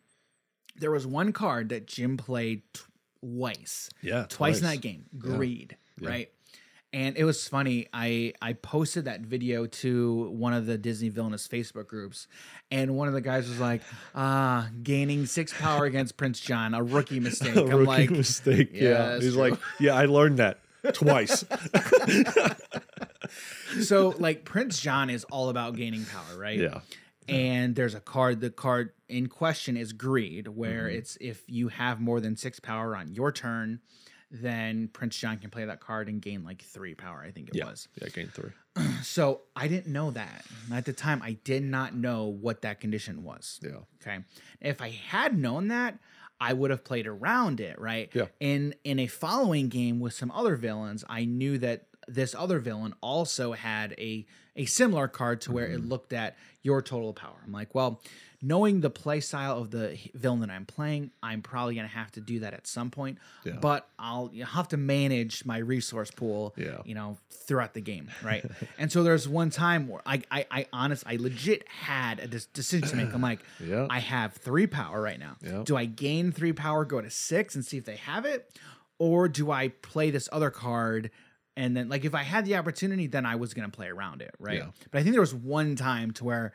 [0.80, 2.62] there was one card that jim played
[3.22, 4.26] twice Yeah.
[4.30, 6.10] twice in that game greed Yeah.
[6.10, 6.32] right
[6.94, 11.48] and it was funny i i posted that video to one of the disney villainous
[11.48, 12.28] facebook groups
[12.72, 13.82] and one of the guys was like
[14.16, 18.70] ah gaining six power against prince john a rookie mistake A i'm rookie like mistake.
[18.74, 19.20] Yeah, Yeah.
[19.20, 19.42] He's true.
[19.50, 20.60] like, yeah, I learned that
[20.94, 21.44] twice.
[23.82, 26.80] so like prince john is all about gaining power right yeah.
[27.28, 30.98] and there's a card the card in question is greed where Mm-hmm.
[31.00, 33.80] it's if you have more than six power on your turn
[34.32, 37.56] then prince john can play that card and gain like three power i think it
[37.56, 37.66] Yeah.
[37.66, 38.10] was Yeah.
[38.10, 38.52] gain three.
[39.02, 43.24] so i didn't know that at the time i did not know what that condition
[43.24, 43.80] was Yeah.
[44.02, 44.20] okay
[44.62, 45.98] if i had known that
[46.42, 48.26] i would have played around it right Yeah.
[48.40, 52.94] in in a following game with some other villains i knew that this other villain
[53.02, 55.90] also had a a similar card to where it Mm-hmm.
[55.90, 57.36] looked at your total power.
[57.46, 58.02] I'm like well
[58.42, 62.12] knowing the play style of the villain that i'm playing i'm probably going to have
[62.12, 63.54] to do that at some point Yeah.
[63.60, 66.78] but i'll have to manage my resource pool Yeah.
[66.86, 68.46] you know throughout the game right?
[68.78, 72.88] And so there's one time where i i, I honest i legit had a decision
[72.90, 73.12] to make.
[73.12, 73.40] I'm like
[73.90, 75.64] i have three power right now.
[75.64, 78.52] Do i gain three power go to six and see if they have it?
[79.00, 81.10] Or do i play this other card
[81.58, 84.22] and then like if i had the opportunity then i was going to play around
[84.22, 84.68] it right Yeah.
[84.92, 86.54] but i think there was one time to where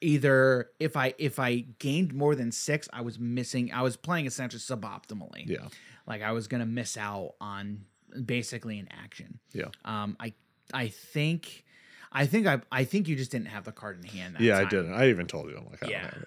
[0.00, 3.70] either if I if I gained more than six, I was missing.
[3.72, 5.46] I was playing essentially suboptimally.
[5.46, 5.68] Yeah.
[6.06, 7.82] like I was gonna miss out on
[8.24, 9.40] basically an action.
[9.52, 9.66] Yeah.
[9.84, 10.32] Um, I
[10.72, 11.64] I think
[12.12, 14.36] I think I I think you just didn't have the card in hand.
[14.36, 14.94] That Yeah, I didn't.
[14.94, 15.58] I even told you.
[15.58, 16.00] I'm like, I Yeah.
[16.02, 16.26] don't have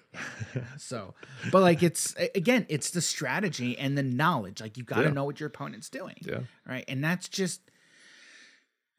[0.54, 0.64] it.
[0.80, 1.14] So,
[1.50, 4.60] but like it's again, it's the strategy and the knowledge.
[4.60, 5.10] Like you got to Yeah.
[5.10, 6.16] know what your opponent's doing.
[6.22, 6.40] Yeah.
[6.64, 6.84] Right.
[6.86, 7.60] And that's just,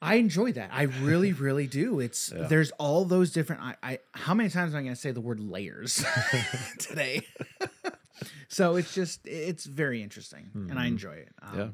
[0.02, 0.70] I enjoy that.
[0.74, 2.00] I really, really do.
[2.00, 2.48] It's Yeah.
[2.48, 3.62] there's all those different.
[3.62, 6.04] I, I how many times am I going to say the word layers
[6.80, 7.26] today?
[8.48, 11.30] so it's just it's very interesting and I enjoy it.
[11.42, 11.60] Um, Mm-hmm.
[11.60, 11.68] Yeah.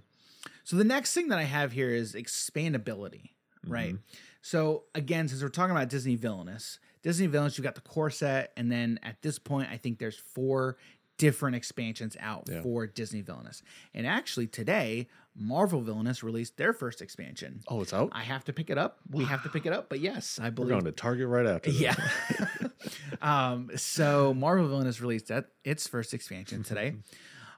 [0.64, 3.32] So the next thing that I have here is expandability,
[3.68, 3.94] right?
[3.96, 4.18] Mm-hmm.
[4.42, 8.54] So again, since we're talking about Disney villainous, Disney villainous, you've got the core set,
[8.56, 10.78] and then at this point, I think there's four
[11.18, 12.62] different expansions out Yeah.
[12.62, 13.62] for Disney villainous.
[13.94, 17.62] And actually, today, Marvel villainous released their first expansion.
[17.68, 18.10] Oh, it's out.
[18.12, 19.00] I have to pick it up.
[19.10, 21.46] We have to pick it up, but yes, I believe We're going to Target right
[21.46, 21.72] after.
[21.72, 21.80] This.
[21.80, 21.96] Yeah.
[23.22, 26.96] um, so Marvel Villainous released that its first expansion today.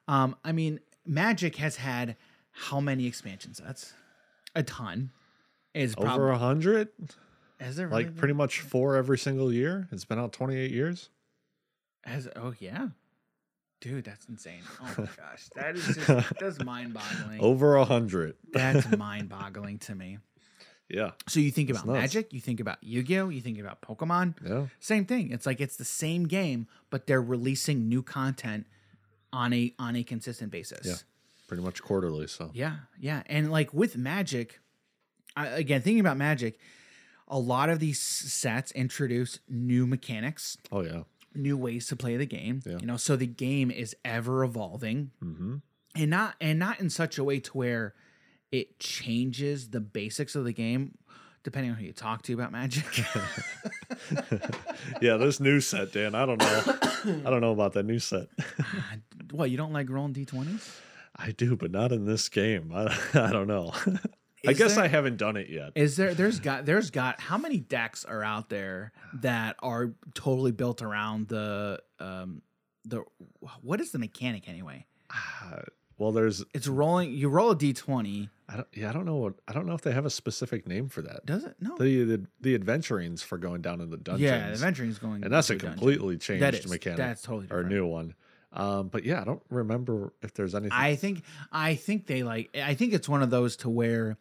[0.07, 2.15] Um, I mean, Magic has had
[2.51, 3.93] how many expansion sets?
[4.55, 5.11] A ton.
[5.73, 6.89] Is Over a hundred.
[7.59, 9.87] has there really Like been- pretty much four every single year.
[9.91, 11.09] It's been out 28 years.
[12.03, 12.89] has oh yeah.
[13.83, 14.61] Dude, that's insane.
[14.81, 15.49] Oh my gosh.
[15.55, 17.41] That is just that's mind boggling.
[17.41, 18.35] Over a hundred.
[18.53, 20.19] That's mind boggling to me.
[20.89, 21.11] Yeah.
[21.27, 21.85] So you think about.
[21.85, 24.35] Magic, you think about Yu-Gi-Oh, you think about Pokemon.
[24.47, 24.67] Yeah.
[24.79, 25.31] Same thing.
[25.31, 28.67] It's like it's the same game, but they're releasing new content
[29.33, 30.87] on a on a consistent basis.
[30.87, 30.95] Yeah.
[31.49, 32.27] Pretty much quarterly.
[32.27, 33.23] So Yeah, yeah.
[33.25, 34.61] And like with Magic,
[35.35, 36.57] I, again, thinking about Magic,
[37.27, 41.01] a lot of these sets introduce new mechanics, Oh yeah.
[41.35, 42.61] New ways to play the game.
[42.65, 42.77] Yeah.
[42.79, 45.55] You know, so the game is ever evolving, Mm-hmm.
[45.95, 47.93] and not and not in such a way to where
[48.51, 50.97] it changes the basics of the game.
[51.43, 52.85] Depending on who you talk to about Magic,
[55.01, 55.17] Yeah.
[55.17, 56.15] This new set, Dan.
[56.15, 56.63] I don't know.
[57.25, 58.27] I don't know about that new set.
[59.31, 60.79] what you don't like rolling d twenties?
[61.15, 62.71] I do, but not in this game.
[62.73, 63.73] I, I don't know.
[64.49, 65.71] I guess there- I haven't done it yet.
[65.75, 66.13] Is there?
[66.13, 66.65] There's got.
[66.65, 67.19] There's got.
[67.19, 72.41] How many decks are out there that are totally built around the um
[72.85, 73.03] the
[73.61, 74.85] what is the mechanic anyway?
[75.09, 75.61] Uh,
[75.97, 76.43] well, there's.
[76.53, 77.13] It's rolling.
[77.13, 78.29] You roll a d twenty.
[78.49, 78.67] I don't.
[78.73, 79.15] Yeah, I don't know.
[79.15, 81.25] What, I don't know if they have a specific name for that.
[81.25, 81.55] Does it?
[81.61, 81.77] No.
[81.77, 84.21] The the, the adventurings for going down in the dungeons.
[84.29, 85.23] yeah, the adventuring's going.
[85.23, 85.79] and that's a into dungeon.
[85.79, 86.69] completely changed That is.
[86.69, 88.15] mechanic That's totally or a new one.
[88.53, 90.71] Um, but yeah, I don't remember if there's anything.
[90.77, 91.23] I think.
[91.51, 92.55] I think they like.
[92.55, 94.17] I think it's one of those to where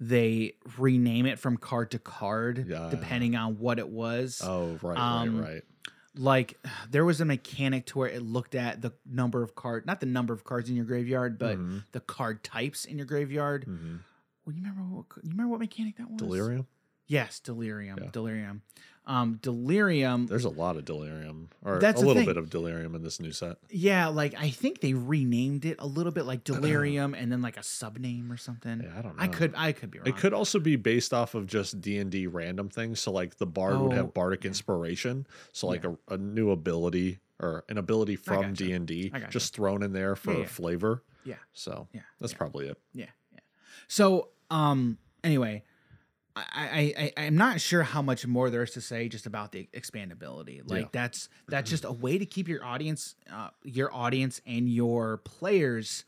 [0.00, 2.88] they rename it from card to card Yeah.
[2.90, 4.40] depending on what it was.
[4.44, 5.62] oh, right, um, right, right.
[6.16, 6.56] like
[6.90, 10.06] there was a mechanic to where it looked at the number of card not the
[10.06, 11.84] number of cards in your graveyard but Mhm.
[11.92, 14.00] the card types in your graveyard Mhm.
[14.44, 16.66] well you remember what you remember what mechanic that was Delirium.
[17.08, 18.10] Yes delirium Yeah.
[18.12, 18.62] delirium
[19.06, 22.26] um delirium There's a lot of delirium, or That's a little thing.
[22.26, 23.56] bit of delirium in this new set.
[23.70, 27.56] yeah like i think they renamed it a little bit like delirium and then like
[27.56, 29.22] a sub name or something Yeah, I don't know.
[29.22, 31.98] i could i could be wrong It could also be based off of just D
[31.98, 33.00] and D random things.
[33.00, 34.48] So like the bard would Oh, have bardic yeah.
[34.48, 35.26] inspiration.
[35.52, 38.52] So like a, a new ability or an ability from.
[38.52, 40.46] D and D just thrown in there for Yeah, yeah.
[40.46, 41.02] flavor.
[41.24, 42.78] yeah So Yeah, that's probably it.
[42.92, 43.38] Yeah, yeah.
[43.86, 45.62] So, um, anyway,
[46.54, 49.52] I, I, I, I'm not sure how much more there is to say just about
[49.52, 50.62] the expandability.
[50.64, 50.88] Like Yeah.
[50.92, 56.04] that's that's just a way to keep your audience, uh, your audience and your players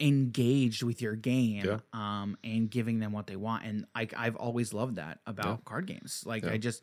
[0.00, 1.78] engaged with your game, Yeah.
[1.92, 3.64] um, and giving them what they want.
[3.64, 5.56] And I, I've always loved that about Yeah.
[5.64, 6.22] card games.
[6.26, 6.44] Like.
[6.44, 6.82] I just,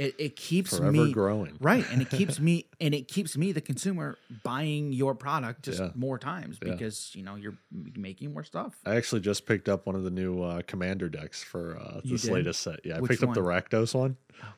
[0.00, 1.56] it, it keeps Forever me growing.
[1.60, 5.78] right and it keeps me and it keeps me the consumer buying your product just
[5.80, 5.90] Yeah.
[5.94, 6.72] more times Yeah.
[6.72, 7.58] because you know you're
[7.96, 11.42] making more stuff I actually just picked up one of the new uh, commander decks
[11.42, 12.80] for uh, this latest set.
[12.84, 13.52] Yeah, I Which picked up the one?
[13.62, 14.16] Rakdos one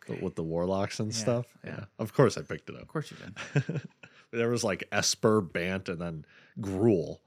[0.08, 1.46] okay with the warlocks and Yeah, stuff.
[1.64, 1.70] yeah.
[1.78, 1.84] Yeah.
[1.98, 2.82] of course I picked it up.
[2.82, 3.82] of course you did
[4.30, 6.24] there was like Esper, Bant, and then
[6.60, 7.18] Gruul.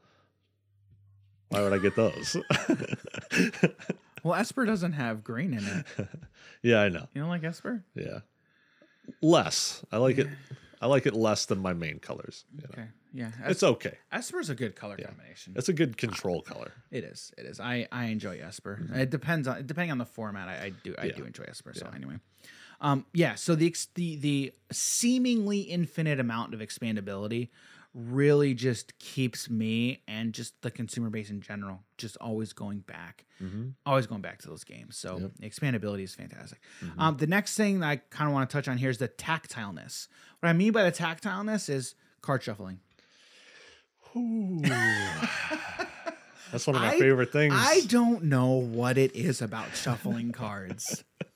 [1.50, 2.36] Why would I get those?
[4.26, 6.08] well esper doesn't have green in it
[6.64, 7.08] yeah, I know.
[7.14, 8.20] you don't like esper Yeah,
[9.22, 9.84] less.
[9.92, 10.28] I like it.
[10.82, 12.44] I like it less than my main colors.
[12.56, 12.70] you know.
[12.74, 13.98] okay yeah It's okay.
[14.12, 15.08] esper's a good color Yeah.
[15.08, 16.72] combination It's a good control color.
[16.92, 20.50] it is it is i i enjoy esper it depends on depending on the format
[20.50, 21.06] i, I do i.
[21.06, 21.16] Yeah.
[21.16, 22.16] do enjoy esper so anyway
[22.82, 27.50] um yeah so the ex- the the seemingly infinite amount of expandability
[27.98, 33.24] really just keeps me and just the consumer base in general just always going back
[33.42, 33.70] Mm-hmm.
[33.86, 34.96] always going back to those games.
[34.98, 35.32] So Yep.
[35.52, 36.60] expandability is fantastic.
[36.82, 36.94] Mhm.
[36.98, 39.08] Um, the next thing that I kind of want to touch on here is the
[39.10, 40.08] tactileness.
[40.40, 42.80] What I mean by the tactileness is card shuffling.
[46.52, 47.54] That's one of my I- favorite things.
[47.58, 51.04] I don't know what it is about shuffling cards,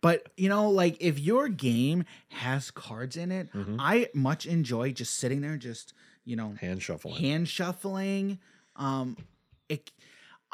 [0.00, 3.76] But you know, like if your game has cards in it, Mhm.
[3.78, 5.92] I much enjoy just sitting there, just
[6.24, 7.22] you know, Hand shuffling.
[7.22, 8.38] hand shuffling.
[8.76, 9.16] Um,
[9.68, 9.90] it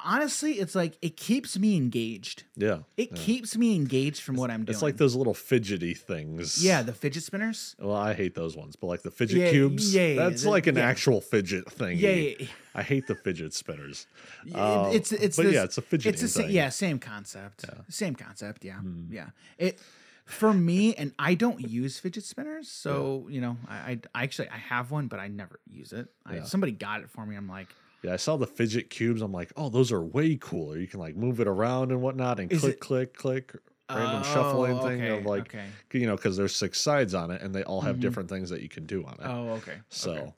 [0.05, 2.45] honestly, it's like it keeps me engaged.
[2.57, 2.79] yeah.
[2.97, 3.19] It yeah.
[3.23, 4.75] keeps me engaged from what I'm doing.
[4.75, 6.63] It's like those little fidgety things.
[6.65, 7.77] yeah, the fidget spinners.
[7.79, 10.67] Well, I hate those ones, but like the fidget Yeah, cubes, yeah, that's the- like
[10.67, 10.83] an yeah.
[10.89, 11.99] actual fidget thing.
[11.99, 12.47] Yeah.
[12.75, 14.07] I hate the fidget spinners.
[14.55, 16.15] Uh, it's it's but this- yeah, it's a fidget.
[16.21, 16.55] it's same thing.
[16.55, 17.81] yeah same concept Yeah.
[17.89, 19.13] same concept yeah Hmm.
[19.13, 19.79] yeah it
[20.25, 24.49] for me and i don't use fidget spinners so you know I, I I actually
[24.51, 27.49] i have one but i never use it I, somebody got it for me i'm
[27.49, 27.69] like
[28.03, 29.23] Yeah, I saw the fidget cubes.
[29.23, 30.77] I'm like, oh, those are way cooler.
[30.79, 33.55] You can like move it around and whatnot, and Is click, it- click, click,
[33.91, 37.43] random shuffling oh, thing of like, okay you know, because there's six sides on it,
[37.43, 38.01] and they all have Mhm.
[38.01, 39.25] different things that you can do on it.
[39.27, 40.33] oh okay so, okay.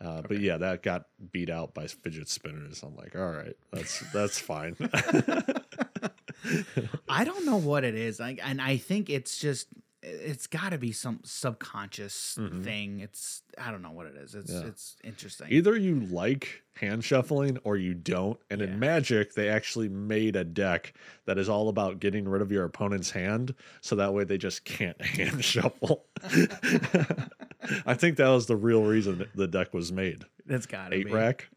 [0.00, 2.82] uh, but yeah, that got beat out by fidget spinners.
[2.82, 4.76] I'm like, all right, that's that's fine.
[7.08, 9.66] i don't know what it is like and i think it's just
[10.06, 12.62] it's got to be some subconscious Mhm.
[12.62, 14.66] thing it's i don't know what it is it's Yeah.
[14.66, 18.38] it's interesting Either you like hand shuffling or you don't.
[18.50, 18.66] And Yeah.
[18.66, 20.92] in Magic, they actually made a deck
[21.24, 24.64] that is all about getting rid of your opponent's hand, so that way they just
[24.64, 26.06] can't hand shuffle.
[27.86, 30.24] I think that was the real reason the deck was made.
[30.46, 31.48] that's gotta Eight be rack.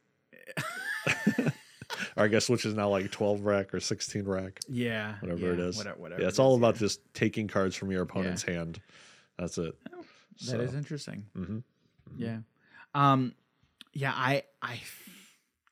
[2.18, 4.60] Or I guess which is now like twelve rack or sixteen rack.
[4.68, 5.78] yeah Whatever it yeah, is.
[5.78, 6.80] whatever, whatever Yeah, it's it all is, about yeah.
[6.80, 8.82] just taking cards from your opponent's hand.
[9.38, 9.76] That's it.
[10.48, 11.60] That is interesting hmm
[12.18, 12.40] Yeah.
[12.96, 13.34] Um
[13.94, 14.80] yeah, I I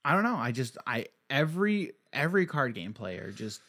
[0.04, 0.36] I don't know.
[0.38, 3.62] I just I every every card game player just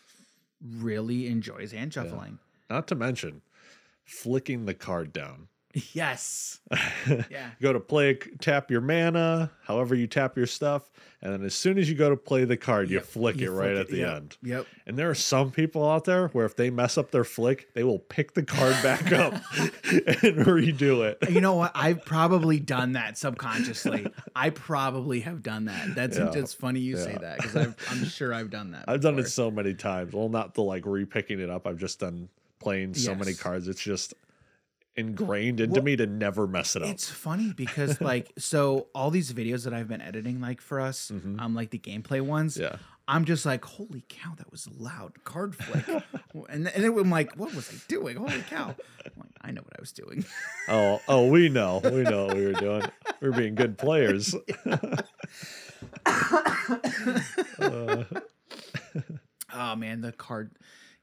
[0.79, 2.39] really enjoys hand shuffling.
[2.71, 3.43] Not to mention
[4.05, 5.49] flicking the card down.
[5.93, 6.61] Yes.
[7.31, 7.51] Yeah.
[7.63, 10.91] go to play tap your mana however you tap your stuff
[11.23, 13.57] and then as soon as you go to play the card you flick you it
[13.57, 14.67] right flick at the Yep, end Yep.
[14.87, 17.85] and there are some people out there where if they mess up their flick they
[17.85, 21.71] will pick the card back up and redo it You know what?
[21.77, 24.09] I've probably done that subconsciously.
[24.35, 25.95] I probably have done that.
[25.95, 26.33] That's Yeah.
[26.35, 28.87] it's funny you say that because I'm sure I've done that.
[28.89, 32.01] i've done it so many times well not the like re-picking it up i've just
[32.01, 34.15] done playing so many cards it's just
[34.97, 39.11] ingrained into Well, me to never mess it up It's funny because like so all
[39.11, 41.41] these videos that I've been editing like for us, Mhm.
[41.41, 42.77] um like the gameplay ones, yeah
[43.09, 45.87] I'm just like, holy cow, that was a loud card flick.
[46.49, 48.17] and, and then I'm like, what was I doing?
[48.17, 48.75] Holy cow.
[49.05, 50.25] Like, I know what I was doing.
[50.69, 52.83] oh oh we know we know what we were doing
[53.21, 54.35] we we're being good players
[56.05, 58.05] Uh,
[59.55, 60.51] oh man, the card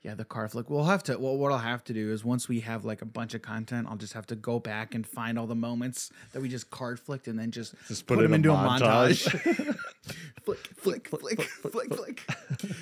[0.04, 0.70] yeah, the card flick.
[0.70, 3.06] We'll have to well what I'll have to do is once we have like a
[3.06, 6.42] bunch of content, I'll just have to go back and find all the moments that
[6.42, 8.50] we just card flicked and then just Just put it in them a into
[8.86, 9.76] montage.
[10.44, 12.22] flick, flick, flick, flick, flick,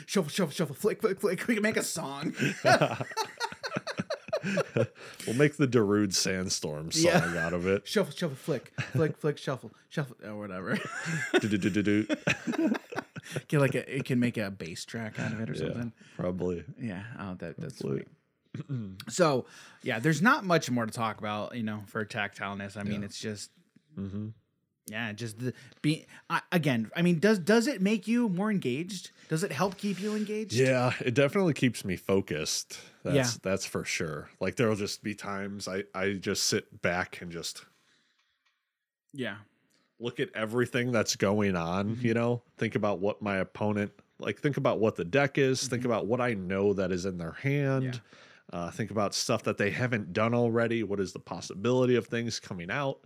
[0.07, 1.47] Shuffle, shuffle, shuffle, flick, flick, flick.
[1.47, 2.33] We can make a song.
[5.27, 7.45] We'll make the Darude Sandstorm song Yeah.
[7.45, 7.87] out of it.
[7.87, 10.79] Shuffle, shuffle, flick, flick, flick, shuffle, shuffle, or whatever.
[13.47, 15.93] Get like a, it can make a bass track out of it or yeah, something.
[16.15, 16.63] probably.
[16.79, 17.03] Yeah.
[17.19, 18.07] Oh, that that's sweet.
[19.09, 19.45] so,
[19.83, 22.75] yeah, there's not much more to talk about, you know, for tactileness.
[22.77, 23.05] I mean, Yeah.
[23.05, 23.51] it's just,
[23.95, 24.29] hmm
[24.87, 26.89] yeah, just the be I, again.
[26.95, 29.11] I mean, does does it make you more engaged?
[29.29, 30.53] Does it help keep you engaged?
[30.53, 32.79] Yeah, it definitely keeps me focused.
[33.03, 33.39] That's Yeah.
[33.43, 34.29] that's for sure.
[34.41, 37.63] Like there'll just be times I I just sit back and just
[39.13, 39.37] Yeah.
[40.01, 42.05] Look at everything that's going on, Mm-hmm.
[42.07, 42.41] you know?
[42.57, 45.85] Think about what my opponent like think about what the deck is, think Mhm.
[45.85, 48.01] about what I know that is in their hand.
[48.53, 50.83] Uh, think about stuff that they haven't done already.
[50.83, 52.99] What is the possibility of things coming out?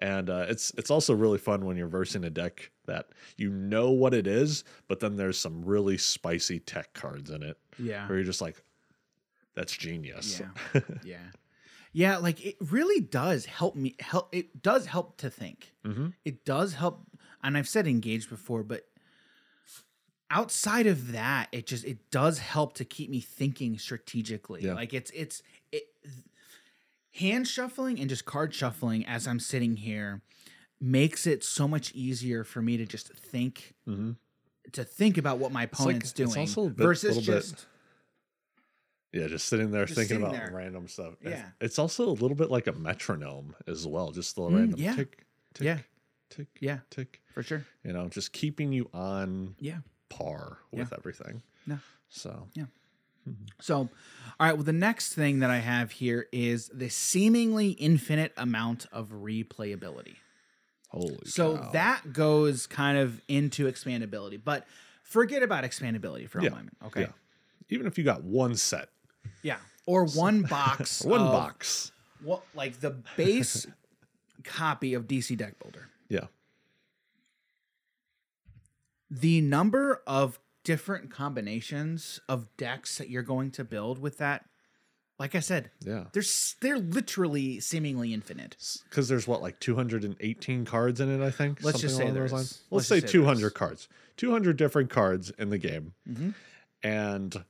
[0.00, 3.90] And uh, it's it's also really fun when you're versing a deck that you know
[3.92, 8.08] what it is, but then there's some really spicy tech cards in it Yeah.
[8.08, 8.60] where you're just like,
[9.54, 10.80] "That's genius." Yeah.
[11.04, 11.16] yeah.
[11.96, 15.72] Yeah, like it really does help me help it does help to think.
[15.84, 17.06] hmm It does help
[17.42, 18.82] and I've said engaged before, but
[20.30, 24.62] outside of that, it just it does help to keep me thinking strategically.
[24.64, 24.74] Yeah.
[24.74, 25.84] Like it's it's it
[27.12, 30.20] hand shuffling and just card shuffling as I'm sitting here
[30.78, 34.12] makes it so much easier for me to just think hmm
[34.72, 37.40] to think about what my like- opponent's it's doing also a bit- versus little bit-
[37.42, 37.66] just
[39.16, 40.52] Yeah, just sitting there Just thinking sitting about there.
[40.54, 41.14] random stuff.
[41.22, 41.50] It's- Yeah.
[41.60, 44.94] It's also a little bit like a metronome as well, just the Mm, random yeah.
[44.96, 45.78] tick, tick, Yeah.
[46.30, 46.78] tick, Yeah.
[46.90, 47.22] tick.
[47.32, 47.64] for sure.
[47.84, 49.80] You know, just keeping you on Yeah.
[50.08, 51.42] par with everything.
[51.66, 51.78] Yeah.
[52.08, 52.66] So yeah.
[53.60, 53.90] So, all
[54.38, 54.52] right.
[54.54, 60.16] Well, the next thing that I have here is the seemingly infinite amount of replayability.
[60.90, 61.18] holy.
[61.26, 61.70] So cow.
[61.72, 64.66] that goes kind of into expandability, but
[65.02, 66.76] forget about expandability for a Yeah, moment.
[66.84, 67.00] Okay.
[67.02, 67.12] yeah.
[67.68, 68.90] even if you got one set,
[69.42, 69.58] Yeah.
[69.86, 71.92] or one box, One of box.
[72.22, 73.66] what like the base
[74.44, 75.88] copy of DC Deck Builder.
[76.08, 76.26] Yeah.
[79.10, 84.44] The number of different combinations of decks that you're going to build with that,
[85.18, 86.04] like I said, Yeah.
[86.12, 88.56] there's they're literally seemingly infinite.
[88.90, 91.62] Because there's what, like 218 cards in it, I think?
[91.62, 92.62] Let's just say along there those is.
[92.70, 93.88] Let's, Let's say say 200 cards.
[94.16, 95.94] 200 different cards in the game.
[96.08, 96.34] Mhm.
[96.82, 97.44] And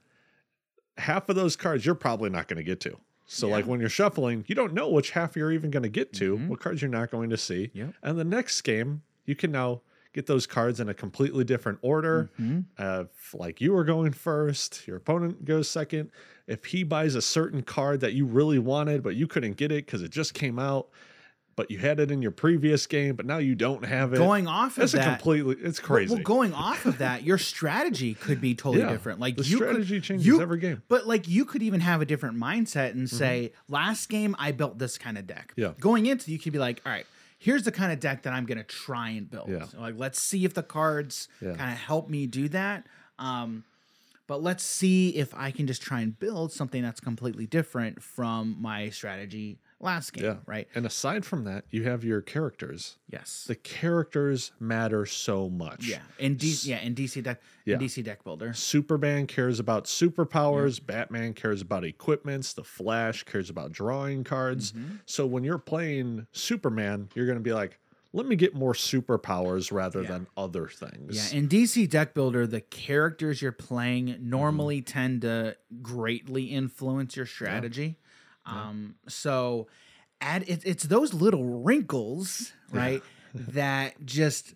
[0.98, 2.98] half of those cards you're probably not going to get to.
[3.26, 3.54] So, Yeah.
[3.54, 6.36] like when you're shuffling, you don't know which half you're even going to get to,
[6.38, 6.48] Mhm.
[6.48, 7.70] what cards you're not going to see.
[7.74, 7.94] Yep.
[8.02, 9.82] And the next game, you can now
[10.12, 12.30] get those cards in a completely different order.
[12.40, 12.64] Mhm.
[12.78, 16.10] Uh, like you are going first, your opponent goes second.
[16.46, 19.84] If he buys a certain card that you really wanted, but you couldn't get it
[19.86, 20.88] because it just came out,
[21.56, 24.18] but you had it in your previous game, but now you don't have it.
[24.18, 25.56] Going off of That's a that, completely.
[25.62, 26.14] It's crazy.
[26.14, 28.90] Well, going off of that, your strategy could be totally Yeah.
[28.92, 29.20] different.
[29.20, 30.82] Like the you strategy could, changes you, every game.
[30.88, 34.78] But like you could even have a different mindset and say, last game I built
[34.78, 35.52] this kind of deck.
[35.52, 35.60] Mm-hmm.
[35.62, 35.72] Yeah.
[35.80, 37.06] Going into you could be like, all right,
[37.38, 39.48] here's the kind of deck that I'm gonna try and build.
[39.48, 39.64] Yeah.
[39.64, 41.54] So, like let's see if the cards Yeah.
[41.54, 42.86] kind of help me do that.
[43.18, 43.64] Um,
[44.26, 48.56] but let's see if I can just try and build something that's completely different from
[48.60, 50.24] my strategy last game.
[50.24, 50.36] Yeah.
[50.46, 50.68] Right.
[50.74, 52.96] And aside from that, you have your characters.
[53.10, 53.44] Yes.
[53.46, 55.86] The characters matter so much.
[55.86, 56.00] yeah.
[56.18, 57.74] In D yeah, in DC deck Yeah.
[57.74, 58.52] in DC deck builder.
[58.54, 60.84] Superman cares about superpowers.
[60.84, 62.52] Batman cares about equipments.
[62.52, 64.72] The Flash cares about drawing cards.
[64.72, 64.96] Mm-hmm.
[65.06, 67.78] So when you're playing Superman, you're going to be like,
[68.12, 70.08] let me get more superpowers rather Yeah.
[70.08, 71.32] than other things.
[71.32, 77.26] Yeah, in DC Deck Builder, the characters you're playing normally tend to greatly influence your
[77.26, 77.98] strategy.
[78.46, 79.66] Um, so
[80.20, 83.02] add it, it's those little wrinkles, right,
[83.34, 84.54] that just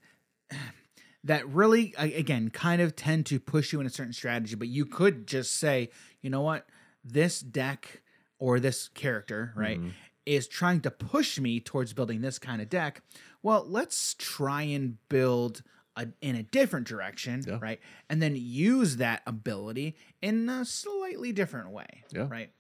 [1.25, 4.55] that really again kind of tend to push you in a certain strategy.
[4.55, 5.91] But you could just say,
[6.23, 6.67] you know what,
[7.05, 8.03] this deck
[8.39, 9.89] or this character, right, Mm-hmm.
[10.25, 13.03] is trying to push me towards building this kind of deck.
[13.43, 15.63] Well, let's try and build
[15.97, 17.59] a, in a different direction, Yeah.
[17.61, 17.81] right?
[18.09, 22.29] And then use that ability in a slightly different way, Yeah.
[22.31, 22.51] right?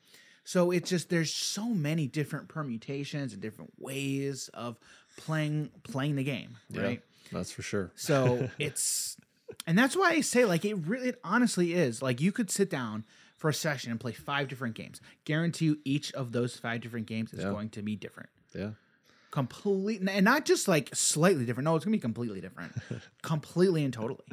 [0.44, 4.78] So it's just there's so many different permutations and different ways of
[5.16, 7.02] playing playing the game, Yeah, right?
[7.32, 7.92] That's for sure.
[7.94, 9.16] So it's,
[9.66, 12.70] and that's why I say like it really, it honestly is like you could sit
[12.70, 13.04] down
[13.36, 15.00] for a session and play five different games.
[15.24, 17.50] Guarantee you each of those five different games is Yeah.
[17.50, 18.70] going to be different, Yeah.
[19.30, 21.64] complete, and not just like slightly different.
[21.64, 22.72] No, it's gonna be completely different,
[23.22, 24.24] completely and totally,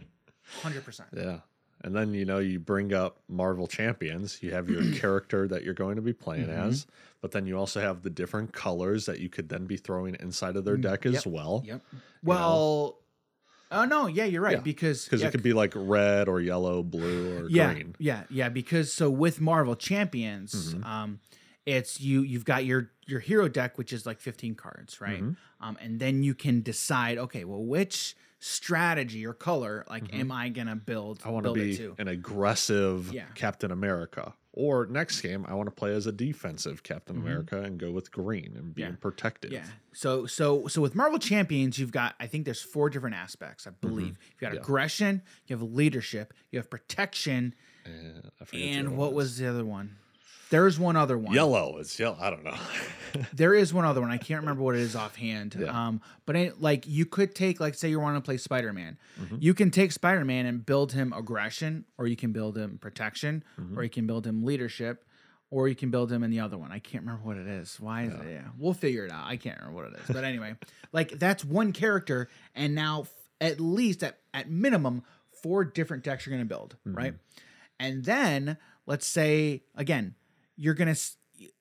[0.62, 1.10] hundred percent.
[1.16, 1.40] Yeah.
[1.84, 4.42] And then, you know, you bring up Marvel Champions.
[4.42, 6.70] You have your character that you're going to be playing Mm-hmm.
[6.70, 6.88] as,
[7.22, 10.56] but then you also have the different colors that you could then be throwing inside
[10.56, 11.64] of their deck as Mm, yep, well.
[11.66, 11.82] Yep.
[12.24, 13.00] Well,
[13.72, 16.42] oh no, yeah, you're right Yeah, because Because yeah, it could be like red or
[16.42, 17.96] yellow, blue or yeah, green.
[18.00, 20.84] Yeah, yeah, because so with Marvel Champions, Mm-hmm.
[20.84, 21.20] um,
[21.66, 25.22] it's you you've got your your hero deck, which is like 15 cards, right?
[25.22, 25.66] Mm-hmm.
[25.68, 30.50] Um, and then you can decide, okay, well, which strategy or color, like, am I
[30.50, 31.20] gonna build?
[31.20, 31.30] Mm-hmm.
[31.30, 31.96] I want to build be it to?
[31.98, 33.26] an aggressive Yeah.
[33.36, 34.34] Captain America.
[34.54, 37.26] Or next game, I want to play as a defensive Captain Mm-hmm.
[37.28, 39.52] America and go with green and being protective.
[39.52, 39.66] Yeah.
[39.94, 43.68] So so so with Marvel Champions, you've got I think there's four different aspects.
[43.68, 44.56] I believe you've got Mm-hmm.
[44.56, 44.62] Yeah.
[44.62, 47.54] aggression, you have leadership, you have protection,
[48.54, 49.96] and what was the other one?
[50.50, 51.34] There's one other one.
[51.34, 51.78] yellow?
[51.78, 52.18] It's yellow.
[52.20, 52.56] I don't know.
[53.34, 54.12] There is one other one.
[54.12, 55.56] I can't remember what it is offhand.
[55.60, 55.68] Yeah.
[55.88, 58.98] Um, but it, like you could take, like, say you want to play Spider Man,
[59.20, 59.38] Mm-hmm.
[59.40, 63.44] you can take Spider Man and build him aggression, or you can build him protection,
[63.60, 63.80] Mm-hmm.
[63.80, 65.04] or you can build him leadership,
[65.50, 66.72] or you can build him in the other one.
[66.72, 67.80] I can't remember what it is.
[67.80, 68.20] Why is it?
[68.30, 69.26] Yeah, we'll figure it out.
[69.26, 70.14] I can't remember what it is.
[70.14, 70.56] But anyway,
[70.92, 75.02] like that's one character, and now f- at least at at minimum
[75.42, 76.98] four different decks you're going to build, Mm-hmm.
[76.98, 77.14] right?
[77.80, 80.14] And then let's say again,
[80.58, 81.00] you're going to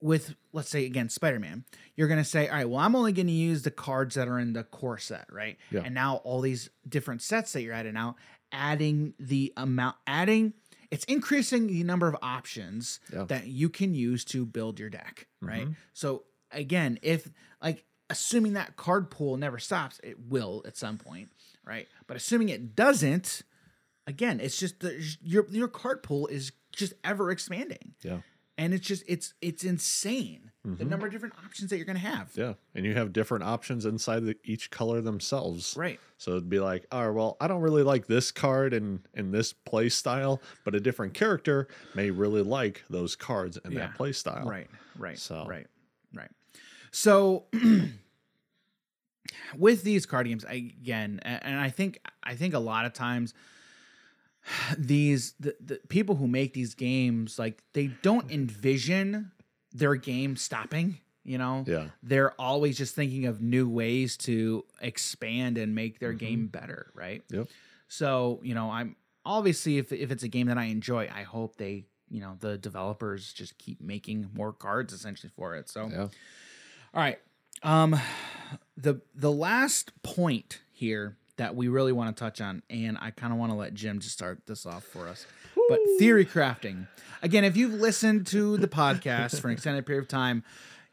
[0.01, 1.65] with let's say again Spider-Man,
[1.97, 4.27] you're going to say, "All right, well, I'm only going to use the cards that
[4.27, 5.83] are in the core set, right?" Yeah.
[5.85, 8.17] And now all these different sets that you're adding out,
[8.53, 10.55] adding the amount adding
[10.91, 13.25] it's increasing the number of options Yeah.
[13.25, 15.65] that you can use to build your deck, right?
[15.65, 15.73] Mm-hmm.
[15.93, 17.29] So again, if
[17.61, 21.31] like assuming that card pool never stops, it will at some point,
[21.65, 21.89] right?
[22.07, 23.43] But assuming it doesn't,
[24.07, 28.19] again, it's just the, your your card pool is just ever expanding, yeah.
[28.59, 30.89] And it's just it's it's insane the Mm-hmm.
[30.89, 32.33] number of different options that you're gonna have.
[32.35, 32.55] Yeah.
[32.75, 35.77] And you have different options inside the, each color themselves.
[35.77, 36.01] Right.
[36.19, 39.53] So it'd be like, oh, well, I don't really like this card in, in this
[39.53, 43.79] play style, but a different character may really like those cards in Yeah.
[43.79, 44.45] that play style.
[44.45, 44.67] Right,
[44.99, 45.69] right, So- right,
[46.13, 46.31] right.
[46.91, 47.45] So
[49.57, 53.35] with these card games, I, again, and I think I think a lot of times
[54.79, 59.33] these the, the people who make these games like they don't envision
[59.73, 61.89] their game stopping you know Yeah.
[62.03, 67.23] they're always just thinking of new ways to expand and make their game better right
[67.31, 67.49] Yep.
[67.89, 71.57] so you know i'm obviously if, if it's a game that i enjoy i hope
[71.57, 76.03] they you know the developers just keep making more cards essentially for it so Yeah.
[76.95, 77.19] all right.
[77.63, 77.99] Um
[78.77, 83.33] the the last point here that we really want to touch on and I kind
[83.33, 85.27] of want to let Jim just start this off for us.
[85.69, 86.87] But theory crafting.
[87.23, 90.45] Again, if you've listened to the podcast for an extended period of time,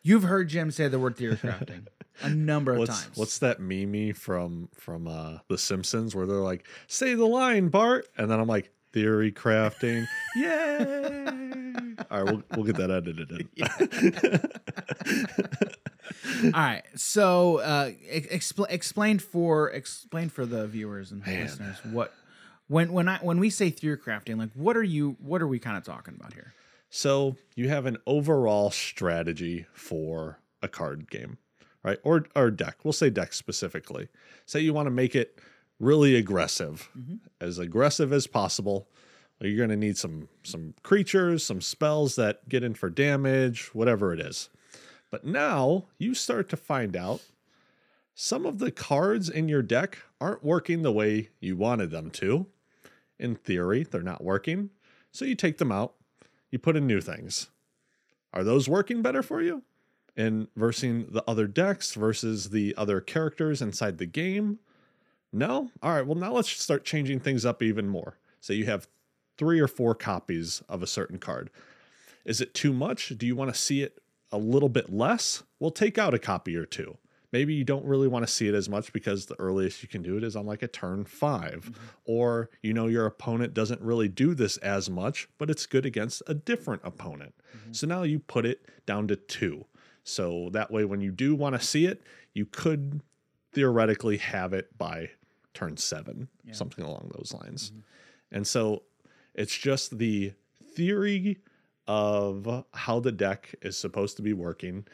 [0.02, 1.86] you've heard Jim say the word theory crafting
[2.22, 3.18] a number of What's times.
[3.18, 8.08] what's that meme from from uh The Simpsons where they're like, "Say the line, Bart,"
[8.18, 13.50] and then I'm like, "Theory crafting, yay!" All right, we'll we'll get that edited in.
[16.44, 16.84] All right.
[16.96, 21.42] So, uh expl- explain for explain for the viewers and Man.
[21.44, 22.14] listeners what
[22.68, 25.60] when when I when we say theory crafting, like what are you what are we
[25.60, 26.54] kind of talking about here?
[26.90, 31.38] So you have an overall strategy for a card game,
[31.84, 31.98] right?
[32.04, 32.78] Or or deck.
[32.84, 34.10] We'll say deck specifically.
[34.46, 35.40] Say you want to make it
[35.80, 36.90] really aggressive,
[37.42, 38.88] as aggressive as possible.
[39.42, 44.14] You're going to need some some creatures, some spells that get in for damage, whatever
[44.14, 44.50] it is.
[45.14, 47.22] But now you start to find out
[48.16, 52.48] some of the cards in your deck aren't working the way you wanted them to.
[53.20, 54.72] In theory, they're not working.
[55.12, 55.94] So you take them out,
[56.50, 57.52] you put in new things.
[58.34, 59.62] Are those working better for you?
[60.18, 64.58] In versing the other decks versus the other characters inside the game?
[65.32, 65.70] No?
[65.84, 68.18] All right, well, now let's start changing things up even more.
[68.42, 68.88] So you have
[69.38, 71.52] three or four copies of a certain card.
[72.26, 73.10] Is it too much?
[73.16, 74.00] Do you want to see it
[74.34, 75.44] a little bit less?
[75.64, 76.98] we'll take out a copy or two.
[77.32, 80.02] Maybe you don't really want to see it as much because the earliest you can
[80.02, 81.74] do it is on like a turn 5 mm-hmm.
[82.04, 86.22] Or you know your opponent doesn't really do this as much, but it's good against
[86.28, 87.34] a different opponent.
[87.58, 87.72] Mm-hmm.
[87.72, 89.66] So now you put it down to two.
[90.04, 92.04] So that way, when you do want to see it,
[92.34, 93.02] you could
[93.54, 95.12] theoretically have it by
[95.54, 97.70] turn seven, something along those lines.
[97.70, 98.36] Mm-hmm.
[98.36, 98.84] And so
[99.34, 100.34] it's just the
[100.76, 101.40] theory
[101.88, 104.86] of how the deck is supposed to be working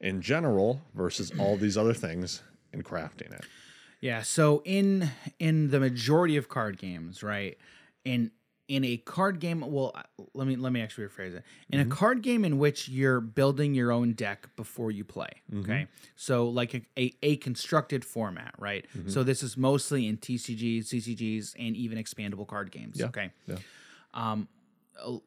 [0.00, 3.44] in general versus all these other things in crafting it.
[4.00, 4.22] Yeah.
[4.22, 7.58] So in in the majority of card games, right?
[8.04, 8.30] In
[8.68, 9.96] in a card game, well,
[10.34, 11.42] let me let me actually rephrase it.
[11.70, 11.92] In a mm-hmm.
[11.92, 15.62] card game in which you're building your own deck before you play, mm-hmm.
[15.62, 15.86] okay?
[16.16, 18.86] So like a, a, a constructed format, right?
[18.96, 19.08] Mm-hmm.
[19.08, 23.30] So this is mostly in TCGs, CCGs, and even expandable card games, okay?
[23.46, 23.56] Yeah.
[24.12, 24.48] Um,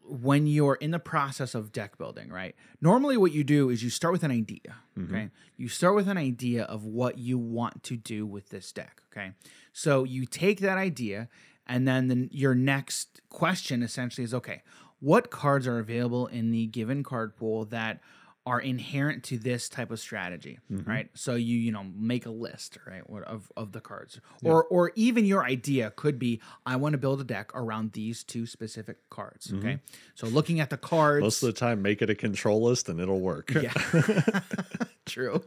[0.03, 2.55] when you're in the process of deck building, right?
[2.81, 4.77] Normally, what you do is you start with an idea.
[4.97, 5.15] Mm-hmm.
[5.15, 9.01] Okay, you start with an idea of what you want to do with this deck.
[9.11, 9.31] Okay,
[9.73, 11.29] so you take that idea,
[11.67, 14.61] and then the, your next question essentially is, okay,
[14.99, 17.99] what cards are available in the given card pool that
[18.45, 20.89] are inherent to this type of strategy, mm-hmm.
[20.89, 21.09] right?
[21.13, 25.25] So you you know make a list, right, of of the cards, or or even
[25.25, 29.47] your idea could be I want to build a deck around these two specific cards.
[29.47, 29.67] Mm-hmm.
[29.67, 29.79] Okay,
[30.15, 32.99] so looking at the cards, Most of the time, make it a control list and
[32.99, 33.51] it'll work.
[33.53, 33.73] yeah,
[35.05, 35.43] true,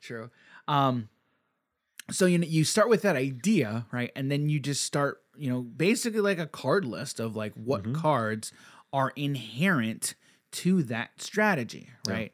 [0.00, 0.30] true.
[0.66, 1.08] Um,
[2.10, 5.48] so you know you start with that idea, right, and then you just start, you
[5.48, 7.94] know, basically like a card list of like what mm-hmm.
[7.94, 8.52] cards
[8.92, 10.16] are inherent
[10.54, 12.32] to that strategy, right?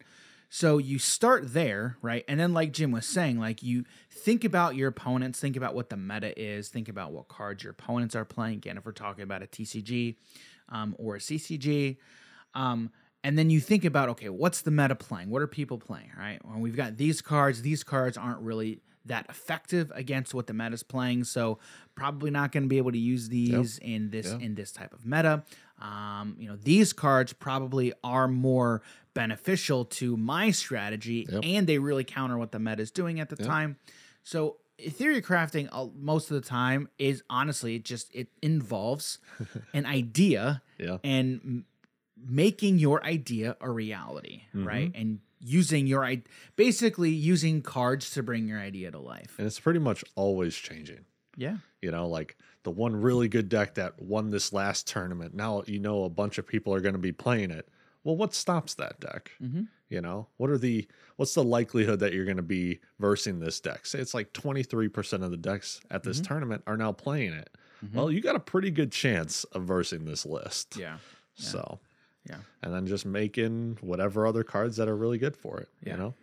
[0.49, 2.25] So you start there, right?
[2.27, 5.91] And then like Jim was saying, like you think about your opponents, think about what
[5.91, 8.55] the meta is, think about what cards your opponents are playing.
[8.57, 10.17] Again, if we're talking about a TCG
[10.69, 11.99] um, or a CCG,
[12.55, 12.91] um,
[13.23, 15.31] and then you think about okay, what's the meta playing?
[15.31, 16.11] What are people playing?
[16.19, 16.41] Right?
[16.45, 17.63] Well, we've got these cards.
[17.63, 21.59] These cards aren't really that effective against what the meta is playing, so
[21.95, 25.07] probably not going to be able to use these in this in this type of
[25.07, 25.45] meta.
[25.81, 28.83] Um, you know, these cards probably are more
[29.15, 33.37] beneficial to my strategy, and they really counter what the meta is doing at the
[33.37, 33.77] time.
[34.23, 39.19] So theory crafting uh, most of the time is honestly it just it involves
[39.75, 40.99] an idea Yeah.
[41.05, 41.65] and m-
[42.17, 44.91] making your idea a reality, right?
[44.95, 46.23] And using your i
[46.57, 49.35] basically using cards to bring your idea to life.
[49.39, 51.07] And it's pretty much always changing.
[51.37, 51.57] Yeah.
[51.81, 55.35] You know, like the one really good deck that won this last tournament.
[55.35, 57.69] Now you know a bunch of people are going to be playing it.
[58.05, 59.31] Well, what stops that deck?
[59.43, 59.63] Mm-hmm.
[59.89, 63.61] You know, what are the what's the likelihood that you're going to be versing this
[63.61, 63.87] deck?
[63.87, 66.27] Say it's like 23% of the decks at this mm-hmm.
[66.33, 67.51] tournament are now playing it.
[67.85, 67.97] Mm-hmm.
[67.97, 70.77] Well, you got a pretty good chance of versing this list.
[70.77, 70.99] Yeah.
[71.35, 71.79] So,
[72.29, 72.37] Yeah.
[72.63, 75.69] and then just making whatever other cards that are really good for it.
[75.83, 75.93] Yeah.
[75.93, 76.15] You know,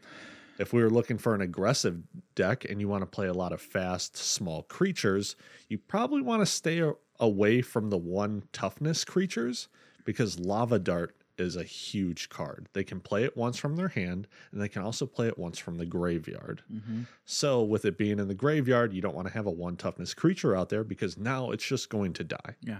[0.60, 2.02] if we were looking for an aggressive
[2.36, 5.36] deck and you want to play a lot of fast, small creatures,
[5.70, 6.82] you probably want to stay
[7.20, 9.68] away from the one toughness creatures
[10.06, 12.68] because Lava Dart is a huge card.
[12.74, 15.60] They can play it once from their hand, and they can also play it once
[15.60, 16.64] from the graveyard.
[16.74, 17.02] Mm-hmm.
[17.26, 20.16] So, with it being in the graveyard, you don't want to have a one toughness
[20.16, 22.56] creature out there because now it's just going to die.
[22.62, 22.80] Yeah.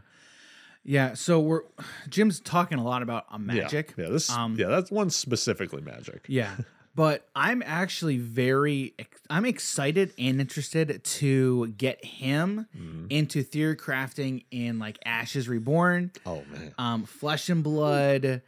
[0.84, 1.14] Yeah.
[1.14, 1.62] So we're
[2.10, 3.62] Jim's talking a lot about a Yeah.
[3.62, 3.94] magic.
[3.98, 6.26] Yeah, this Um, yeah, that's one specifically magic.
[6.28, 6.56] Yeah.
[6.98, 8.96] But I'm actually very
[9.30, 13.06] I'm excited and interested to get him Mm-hmm.
[13.12, 16.74] into theory crafting in like Ashes Reborn, Oh man.
[16.80, 18.42] um, Flesh and Blood,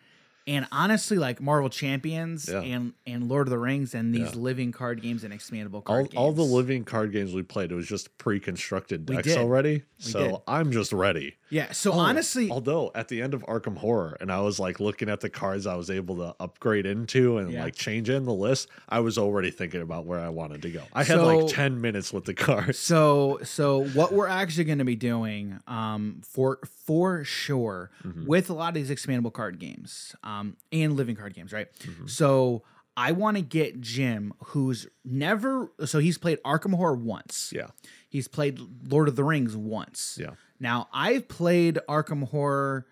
[0.47, 2.61] and honestly like Marvel Champions Yeah.
[2.61, 4.41] and and Lord of the Rings and these Yeah.
[4.41, 7.75] living card games and expandable all, card all the living card games we played, it
[7.75, 9.83] was just pre-constructed We decks already.
[9.99, 10.35] so did.
[10.47, 11.35] I'm just ready.
[11.49, 11.71] Yeah.
[11.71, 15.09] So Oh, honestly, although at the end of Arkham Horror, and I was like looking
[15.09, 17.63] at the cards I was able to upgrade into and Yeah.
[17.63, 20.83] like change in the list, I was already thinking about where I wanted to go.
[20.93, 22.77] I had So- like 10 minutes with the cards.
[22.77, 28.25] So so what we're actually going to be doing um for for sure Mm-hmm.
[28.27, 31.67] with a lot of these expandable card games um and living card games, right?
[31.79, 32.07] Mm-hmm.
[32.07, 32.63] So
[32.97, 37.51] I want to get Jim who's never so he's played Arkham Horror once.
[37.55, 37.67] Yeah.
[38.09, 40.17] He's played Lord of the Rings once.
[40.19, 40.31] Yeah.
[40.59, 42.85] Now I've played Arkham Horror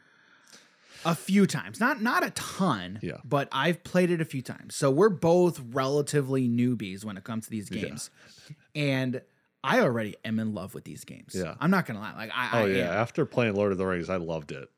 [1.06, 1.80] a few times.
[1.80, 3.18] Not not a ton, Yeah.
[3.24, 4.76] but I've played it a few times.
[4.76, 8.10] So we're both relatively newbies when it comes to these games.
[8.76, 9.22] And
[9.64, 11.34] I already am in love with these games.
[11.36, 11.56] Yeah.
[11.60, 12.16] I'm not gonna lie.
[12.16, 12.86] Like I, Oh I yeah.
[12.86, 12.94] am.
[12.94, 14.70] After playing Lord of the Rings, I loved it.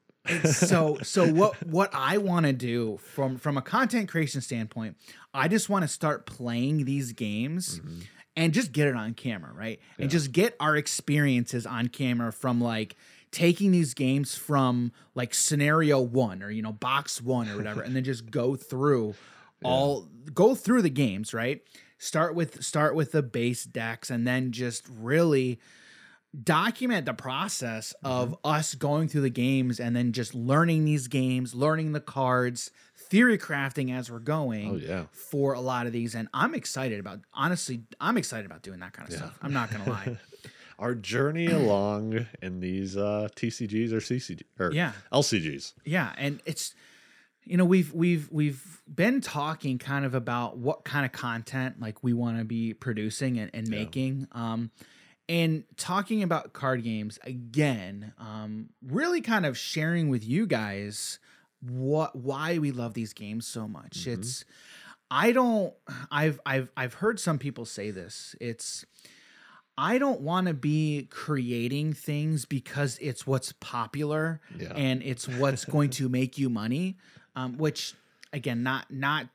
[0.54, 4.98] so so what what I want to do from from a content creation standpoint,
[5.34, 8.00] I just want to start playing these games mm-hmm.
[8.40, 9.80] And just get it on camera, right?
[10.00, 12.96] And just get our experiences on camera from like
[13.32, 17.96] taking these games from like scenario 1 or you know box 1 or whatever and
[17.96, 19.14] then just go through
[19.64, 21.62] all go through the games, right?
[21.98, 25.60] Start with start with the base decks and then just really
[26.44, 28.48] document the process of Mm-hmm.
[28.48, 32.72] us going through the games and then just learning these games, learning the cards,
[33.10, 35.04] theory crafting as we're going Oh, yeah.
[35.12, 36.16] for a lot of these.
[36.16, 39.38] And I'm excited about honestly, I'm excited about doing that kind of stuff.
[39.42, 40.18] I'm not gonna lie.
[40.80, 44.94] Our journey along in these uh, TCGs or CCG or Yeah.
[45.12, 45.74] LCGs.
[45.84, 46.74] Yeah, and it's
[47.44, 52.02] you know we've we've we've been talking kind of about what kind of content like
[52.04, 54.70] we want to be producing and, and making um
[55.28, 61.18] and talking about card games again um really kind of sharing with you guys
[61.62, 64.46] what why we love these games so much it's
[65.12, 65.74] i don't
[66.12, 68.86] i've i've i've heard some people say this it's
[69.82, 74.74] I don't want to be creating things because it's what's popular Yeah.
[74.76, 76.98] and it's what's going to make you money.
[77.34, 77.94] Um, which
[78.34, 79.28] again, not not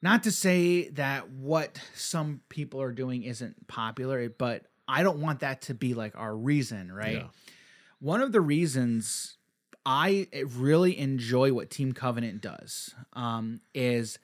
[0.00, 5.40] not to say that what some people are doing isn't popular, but I don't want
[5.40, 7.16] that to be like our reason, right?
[7.16, 7.26] Yeah.
[7.98, 9.35] One of the reasons
[9.86, 10.26] I
[10.56, 14.18] really enjoy what Team Covenant does um, is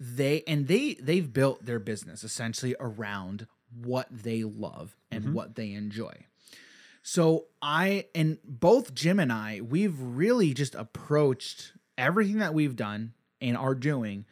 [0.00, 3.46] they and they they've built their business essentially around
[3.82, 6.26] what they love and what they enjoy.
[7.02, 13.12] So I and both Jim and I, we've really just approached everything that we've done
[13.40, 14.24] and are doing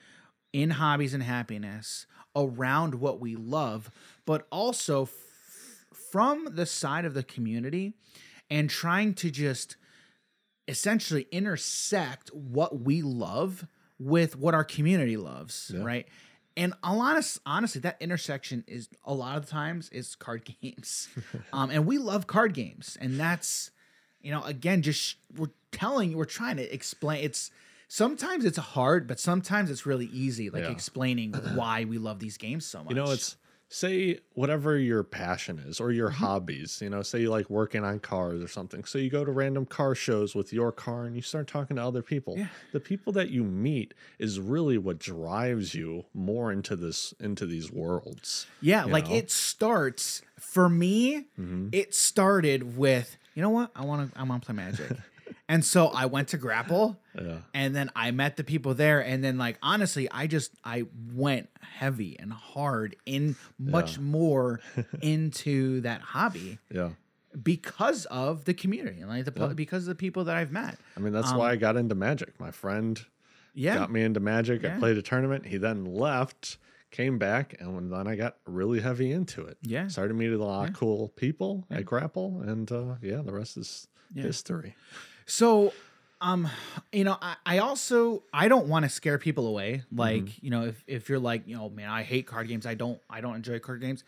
[0.52, 3.90] in hobbies and happiness around what we love,
[4.26, 5.12] but also f-
[6.10, 7.92] from the side of the community
[8.50, 9.76] and trying to just
[10.68, 13.66] essentially intersect what we love
[13.98, 16.06] with what our community loves, right?
[16.56, 21.08] And a lot of honestly, that intersection is a lot of times is card games,
[21.52, 23.70] um, and we love card games, and that's
[24.20, 27.50] you know again just we're telling you we're trying to explain it's
[27.88, 30.70] sometimes it's hard but sometimes it's really easy like Yeah.
[30.70, 33.36] explaining why we love these games so much You know, it's
[33.72, 36.24] say whatever your passion is or your Mm-hmm.
[36.24, 38.84] hobbies, you know, say you like working on cars or something.
[38.84, 41.82] So you go to random car shows with your car and you start talking to
[41.82, 42.34] other people.
[42.36, 42.48] Yeah.
[42.72, 47.72] The people that you meet is really what drives you more into this into these
[47.72, 48.46] worlds.
[48.60, 49.16] Yeah, like know?
[49.16, 51.26] it starts for me.
[51.40, 51.68] Mm-hmm.
[51.72, 54.90] It started with you know what I want to I want to play Magic,
[55.48, 57.38] and so I went to Grapple, Yeah.
[57.54, 61.48] and then I met the people there, and then like honestly, I just I went
[61.60, 64.02] heavy and hard in much Yeah.
[64.02, 64.60] more
[65.02, 66.90] into that hobby Yeah.
[67.42, 69.52] because of the community and like the Yeah.
[69.54, 70.78] because of the people that I've met.
[70.96, 72.38] I mean, that's why I got into Magic.
[72.40, 73.06] My friend Um,
[73.54, 74.64] Yeah, got me into Magic.
[74.64, 75.44] I played a tournament.
[75.46, 76.56] He then left,
[76.90, 79.58] came back, and then I got really heavy into it.
[79.62, 79.88] Yeah.
[79.88, 83.88] Started meeting a lot of cool people at Grapple, and uh, yeah, the rest is
[84.14, 84.74] history.
[85.26, 85.72] So,
[86.20, 86.48] um,
[86.92, 89.82] you know, I, I also I don't want to scare people away.
[89.92, 92.66] Like, you know, if if you're like, you know, man, I hate card games.
[92.66, 94.04] I don't I don't enjoy card games.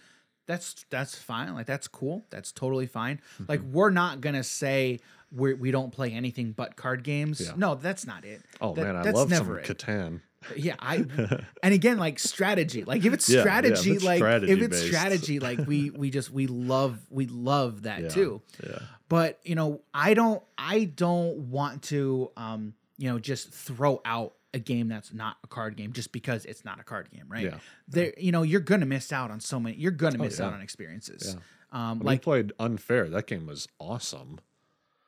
[0.46, 1.54] that's that's fine.
[1.54, 2.24] Like that's cool.
[2.30, 3.16] That's totally fine.
[3.34, 3.44] Mm-hmm.
[3.48, 5.00] Like we're not gonna say
[5.32, 7.40] we we don't play anything but card games.
[7.40, 7.52] Yeah.
[7.56, 8.42] No, that's not it.
[8.60, 9.64] Oh That- man, I love some it.
[9.64, 10.20] Catan.
[10.57, 11.05] Yeah, I
[11.62, 12.84] and again like strategy.
[12.84, 13.45] Like if it's Yeah, yeah, if
[13.78, 14.86] strategy, it's like if it's strategy-based.
[14.86, 18.09] strategy, like we we just we love we love that Yeah.
[18.09, 18.42] too.
[18.64, 18.78] Yeah.
[19.09, 24.34] But you know, I don't I don't want to um you know just throw out
[24.53, 27.45] a game that's not a card game just because it's not a card game, right?
[27.45, 27.59] Yeah.
[27.88, 30.47] There you know, you're gonna miss out on so many you're gonna miss yeah.
[30.47, 31.36] out on experiences.
[31.36, 31.90] Yeah.
[31.90, 34.38] Um When like we played Unfair, that game was awesome.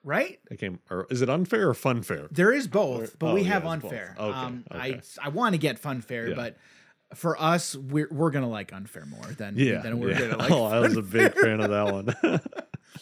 [0.07, 0.39] Right?
[0.49, 2.29] That game, or is it Unfair or Funfair?
[2.31, 3.73] There is both, but oh, we have both.
[3.85, 4.15] unfair.
[4.19, 5.01] Okay, um, I okay.
[5.23, 6.35] I want to get fun fair, Yeah.
[6.37, 6.57] but
[7.15, 9.81] for us, we're we're gonna like unfair more than Yeah.
[9.83, 10.21] than we're yeah.
[10.21, 12.41] gonna like oh, I was a big fan of that one.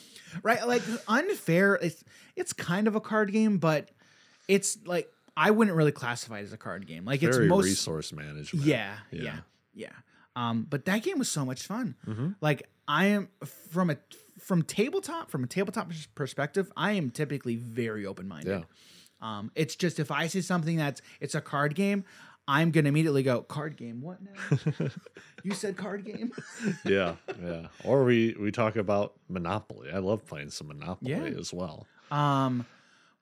[0.42, 0.66] right.
[0.66, 2.02] Like unfair, it's
[2.36, 3.90] it's kind of a card game, but
[4.48, 7.05] it's like I wouldn't really classify it as a card game.
[7.05, 8.64] Like it's Very most resource management.
[8.66, 9.22] yeah, Yeah.
[9.22, 9.36] yeah,
[9.74, 9.88] yeah.
[10.36, 11.94] Um, but that game was so much fun.
[12.07, 12.28] Mm-hmm.
[12.40, 13.28] Like I am
[13.72, 13.96] from a
[14.45, 18.51] from tabletop from a tabletop perspective, I am typically very open minded.
[18.51, 18.64] Yeah.
[19.38, 22.05] Um, it's just if I see something that's it's a card game,
[22.47, 24.03] I'm gonna immediately go card game.
[24.03, 24.88] What now?
[25.45, 26.32] you said card game.
[26.84, 27.68] yeah, yeah.
[27.84, 29.90] Or we we talk about Monopoly.
[29.90, 31.22] I love playing some Monopoly Yeah.
[31.40, 31.86] as well.
[32.11, 32.66] Um,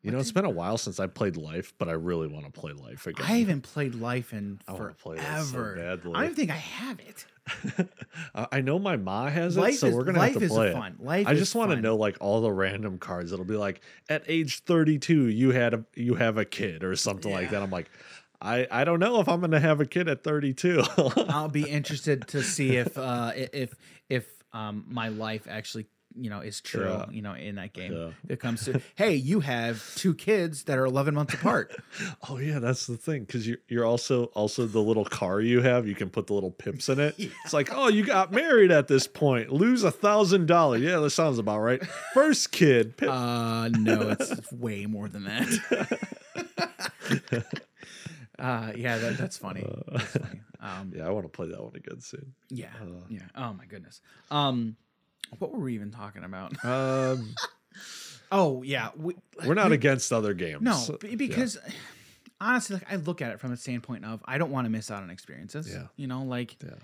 [0.03, 2.51] You know, it's been a while since I played Life, but I really want to
[2.51, 3.25] play Life again.
[3.25, 6.13] I haven't played Life in I wanna play so badly.
[6.17, 7.25] I don't think I have it.
[8.35, 10.53] I know my ma has it, Life so is- we're gonna Life have to is
[10.53, 10.97] play fun.
[10.99, 11.05] it.
[11.05, 13.33] Life I just want to know like all the random cards.
[13.33, 17.33] It'll be like at age 32, you had a you have a kid or something
[17.33, 17.63] like that.
[17.63, 17.91] I'm like,
[18.41, 20.83] I I don't know if I'm gonna have a kid at 32.
[21.29, 23.75] I'll be interested to see if uh if
[24.09, 25.87] if um my life actually
[26.17, 27.07] you know is true Yeah.
[27.11, 28.11] you know in that game Yeah.
[28.29, 31.75] it comes to hey you have two kids that are 11 months apart
[32.29, 35.87] oh yeah, that's the thing because you're you're also also the little car you have.
[35.87, 37.15] You can put the little pips in it.
[37.45, 39.51] It's like, oh, you got married at this point.
[39.53, 40.83] Lose a thousand dollars.
[40.83, 41.85] Yeah, that sounds about right.
[42.15, 42.97] First kid.
[42.97, 43.09] Pip.
[43.09, 45.99] uh no it's way more than that
[48.39, 50.41] uh yeah that, that's funny, that's funny.
[50.61, 52.35] um yeah, I want to play that one again soon.
[52.51, 52.69] yeah
[53.09, 54.01] yeah oh my goodness
[54.31, 54.77] um
[55.39, 57.35] what were we even talking about Um,
[58.31, 59.15] oh yeah we,
[59.47, 60.63] we're not against other games.
[60.63, 61.59] No, because
[62.41, 64.91] honestly, like I look at it from the standpoint of I don't want to miss
[64.91, 65.69] out on experiences.
[65.71, 65.87] Yeah.
[65.97, 66.75] You know, like Yeah.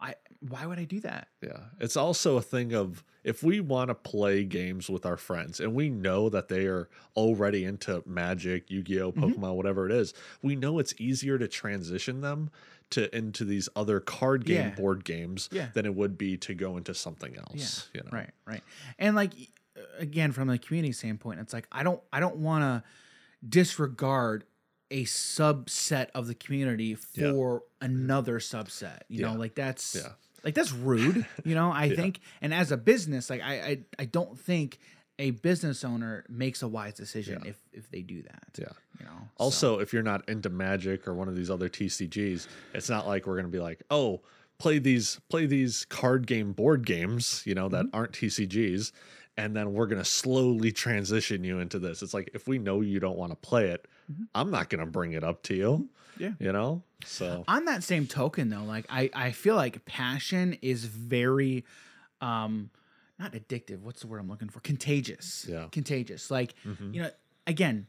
[0.00, 0.14] I
[0.48, 1.28] why would I do that?
[1.42, 1.60] Yeah.
[1.78, 5.74] It's also a thing of if we want to play games with our friends and
[5.74, 9.22] we know that they are already into Magic, Yu-Gi-Oh, Mm-hmm.
[9.40, 10.12] Pokemon, whatever it is,
[10.42, 12.50] we know it's easier to transition them
[12.92, 14.74] to into these other card game Yeah.
[14.74, 15.68] board games Yeah.
[15.74, 17.88] than it would be to go into something else.
[17.92, 18.10] You know?
[18.12, 18.62] Right, right.
[18.98, 19.32] And like
[19.76, 22.88] uh, again from the community standpoint, it's like I don't I don't want to
[23.48, 24.44] disregard
[24.90, 27.32] a subset of the community Yeah.
[27.32, 29.00] for another subset.
[29.08, 30.12] You know, like that's Yeah.
[30.44, 31.26] like that's rude.
[31.44, 34.78] You know, I think and as a business, like I I, I don't think
[35.18, 37.50] a business owner makes a wise decision Yeah.
[37.50, 38.48] if if they do that.
[38.58, 38.72] Yeah.
[39.02, 39.28] You know.
[39.38, 43.06] so- Also, if you're not into Magic or one of these other TCGs, it's not
[43.06, 44.20] like we're gonna be like, oh,
[44.58, 47.96] play these play these card game board games, you know, that Mm-hmm.
[47.96, 48.92] aren't TCGs,
[49.36, 52.02] and then we're gonna slowly transition you into this.
[52.02, 54.24] It's like if we know you don't want to play it, Mm-hmm.
[54.34, 55.88] I'm not gonna bring it up to you.
[56.18, 56.32] Yeah.
[56.38, 56.82] You know?
[57.04, 61.64] So on that same token though like i i feel like passion is very
[62.20, 62.70] um
[63.18, 65.66] not addictive what's the word i'm looking for contagious Yeah.
[65.72, 66.94] contagious like Mhm.
[66.94, 67.10] you know
[67.48, 67.86] again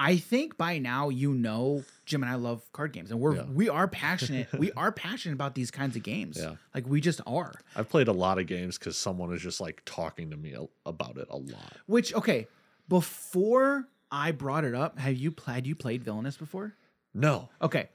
[0.00, 3.44] i think by now you know jim and i love card games and we're Yeah.
[3.44, 6.56] we are passionate we are passionate about these kinds of games Yeah.
[6.74, 9.82] like we just are I've played a lot of games because someone is just like
[9.84, 11.76] talking to me about it a lot.
[11.86, 12.46] which okay
[12.88, 16.74] before i brought it up have you played you played villainous before
[17.16, 17.48] No.
[17.62, 17.88] Okay.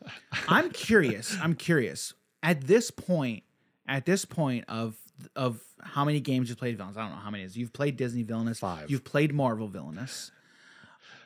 [0.48, 1.36] I'm curious.
[1.42, 2.14] I'm curious.
[2.42, 3.44] At this point,
[3.86, 4.96] at this point of
[5.36, 7.58] of how many games you've played villainous, I don't know how many is.
[7.58, 8.60] You've played Disney villainous.
[8.60, 8.90] Five.
[8.90, 10.32] You've played Marvel villainous.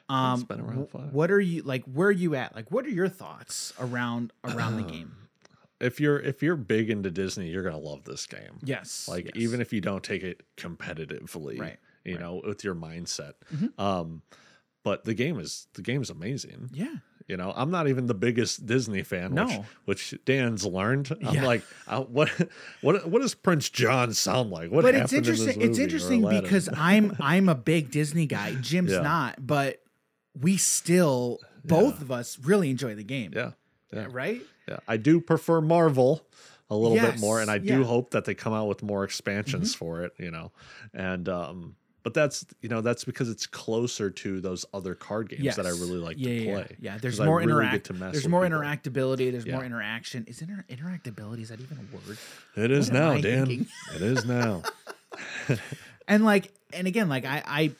[0.09, 1.13] Um, been around wh- five.
[1.13, 1.83] what are you like?
[1.85, 2.53] Where are you at?
[2.55, 5.15] Like, what are your thoughts around around the game?
[5.79, 8.59] If you're if you're big into Disney, you're gonna love this game.
[8.63, 9.07] Yes.
[9.09, 9.33] like yes.
[9.35, 12.21] even if you don't take it competitively Right, you right.
[12.21, 13.77] know with your mindset Mhm.
[13.79, 14.21] um
[14.83, 16.95] but the game is the game's amazing yeah,
[17.27, 19.65] you know i'm not even the biggest disney fan No.
[19.85, 21.45] which dan's learned i'm Yeah.
[21.45, 22.29] like uh, what
[22.81, 25.61] what what does prince john sound like what but it's in interesting.
[25.61, 28.55] It's interesting because I'm I'm a big Disney guy.
[28.55, 29.01] Jim's Yeah.
[29.01, 29.81] not, but
[30.39, 33.31] we still both of us really enjoy the game.
[33.35, 33.51] yeah
[33.93, 34.41] yeah Right.
[34.67, 36.25] yeah i do prefer marvel
[36.69, 37.73] a little bit more and i do yeah.
[37.75, 37.83] Mm-hmm.
[37.83, 40.51] hope that they come out with more expansions for it you know
[40.93, 45.55] and um but that's you know that's because it's closer to those other card games
[45.55, 46.75] that I really like yeah, to play.
[46.81, 47.87] Yeah, there's 'Cause I more really interact.
[48.11, 48.59] There's more people.
[48.59, 49.31] interactability.
[49.31, 50.25] There's more interaction.
[50.27, 51.43] Is inter- interactability?
[51.43, 52.17] Is that even a word?
[52.57, 53.67] It is What now, Dan.
[53.95, 54.63] It is now.
[56.07, 57.71] And like, and again, like I, I,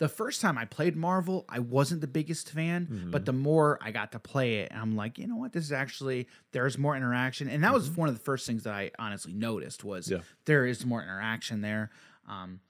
[0.00, 3.10] the first time I played Marvel, I wasn't the biggest fan, Mm-hmm.
[3.12, 5.72] but the more I got to play it, I'm like, you know what, this is
[5.72, 9.32] actually there's more interaction, and that was one of the first things that I honestly
[9.32, 10.14] noticed was Mm-hmm.
[10.16, 10.22] Yeah.
[10.46, 11.90] there is more interaction there.
[12.28, 12.60] Um,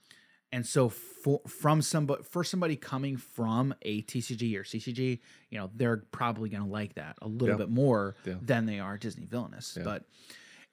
[0.53, 5.19] and so for from somebody for somebody coming from a TCG or CCG,
[5.49, 7.65] you know, they're probably going to like that a little Yeah.
[7.65, 8.33] bit more Yeah.
[8.41, 9.77] than they are Disney villainous.
[9.81, 10.03] But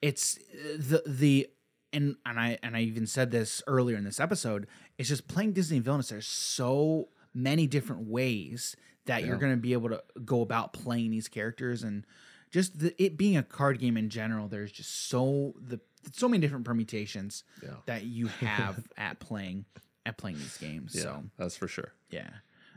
[0.03, 1.47] it's uh, the the
[1.93, 4.67] and and I and I even said this earlier in this episode.
[4.99, 6.09] It's just playing Disney villainous.
[6.09, 8.77] There's so many different ways
[9.07, 12.05] that you're going to be able to go about playing these characters and
[12.51, 14.49] just the, it being a card game in general.
[14.49, 15.81] There's just so the
[16.13, 17.71] so many different permutations Yeah.
[17.87, 19.65] that you have at playing
[20.07, 20.95] at playing these games.
[20.95, 21.93] Yeah, So that's for sure.
[22.11, 22.29] yeah.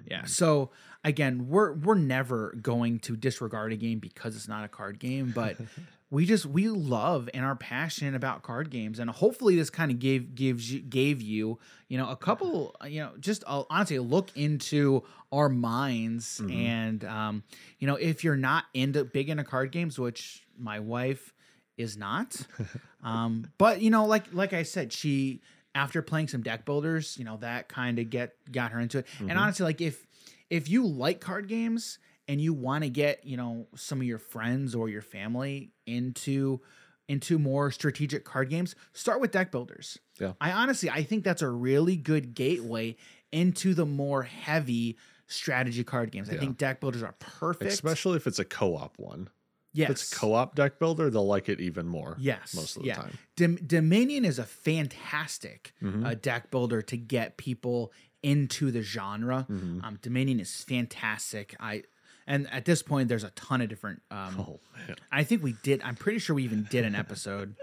[0.10, 0.26] Yeah.
[0.26, 0.72] So
[1.04, 5.32] again, we're we're never going to disregard a game because it's not a card game,
[5.36, 5.58] but
[6.12, 9.98] we just we love and are passionate about card games, and hopefully this kind of
[9.98, 11.58] gave gives you gave you
[11.88, 17.06] you know a couple you know just a, honestly a look into our minds, and
[17.06, 17.44] um,
[17.80, 21.34] you know if you're not into big into card games, which my wife
[21.78, 22.36] is not,
[23.04, 25.42] um, but you know like like I said, she
[25.74, 29.06] after playing some deck builders, you know, that kind of get got her into it.
[29.22, 30.06] And honestly, like if
[30.50, 32.00] if you like card games
[32.32, 36.62] and you want to get, you know, some of your friends or your family into
[37.10, 40.00] into more strategic card games, start with deck builders.
[40.20, 40.34] Yeah.
[40.40, 42.96] I honestly I think that's a really good gateway
[43.34, 46.30] into the more heavy strategy card games.
[46.30, 46.40] I Yeah.
[46.40, 47.72] think deck builders are perfect.
[47.72, 49.30] Especially if it's a co-op one.
[49.74, 49.90] yes.
[49.90, 52.16] If it's co-op deck builder, they'll like it even more.
[52.20, 52.96] Yes, most of the yeah.
[52.96, 53.18] time.
[53.38, 56.06] Dom- Dominion is a fantastic Mhm.
[56.06, 57.92] uh, deck builder to get people
[58.24, 59.48] into the genre.
[59.50, 59.84] Mhm.
[59.84, 61.56] Um, Dominion is fantastic.
[61.60, 61.84] I
[62.28, 64.02] and at this point, there's a ton of different.
[64.12, 65.82] Um, Oh man, I think we did.
[65.84, 67.56] I'm pretty sure we even did an episode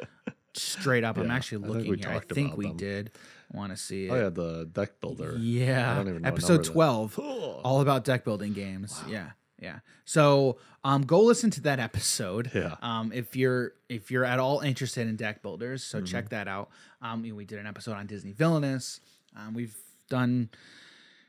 [0.55, 1.17] straight up.
[1.19, 2.11] I'm Yeah, actually I think looking we here.
[2.11, 2.77] I think we them.
[2.77, 3.11] did.
[3.53, 4.11] Want to see it?
[4.11, 5.35] oh yeah, the deck builder.
[5.39, 7.61] Yeah, I don't even know episode number that- 12 Oh.
[7.65, 9.01] all about deck building games.
[9.09, 9.31] Yeah,
[9.61, 9.79] yeah.
[10.05, 12.51] So um, go listen to that episode.
[12.55, 12.77] Yeah.
[12.83, 16.05] Um, if you're if you're at all interested in deck builders, so Mm-hmm.
[16.07, 16.69] check that out.
[17.01, 19.01] Um, we did an episode on Disney Villainous.
[19.37, 19.77] Um, we've
[20.11, 20.51] done.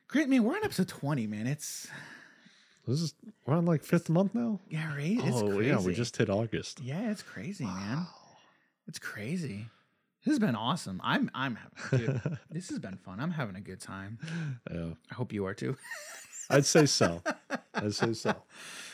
[0.07, 1.45] Great man, we're on episode twenty, man.
[1.47, 1.87] It's
[2.89, 3.13] This is
[3.45, 4.59] we're on like fifth month now.
[4.67, 5.19] yeah, right.
[5.21, 5.69] It's oh crazy.
[5.69, 6.79] yeah, we just hit August.
[6.81, 8.07] yeah, it's crazy, man.
[8.87, 9.67] It's crazy.
[10.25, 10.99] This has been awesome.
[11.03, 13.19] I'm I'm having dude, this has been fun.
[13.19, 14.17] I'm having a good time.
[14.71, 15.77] Yeah, I hope you are too.
[16.49, 17.21] I'd say so.
[17.75, 18.35] I'd say so.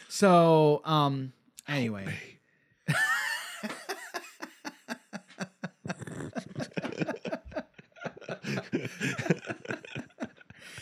[0.09, 1.31] So, um,
[1.65, 2.13] anyway.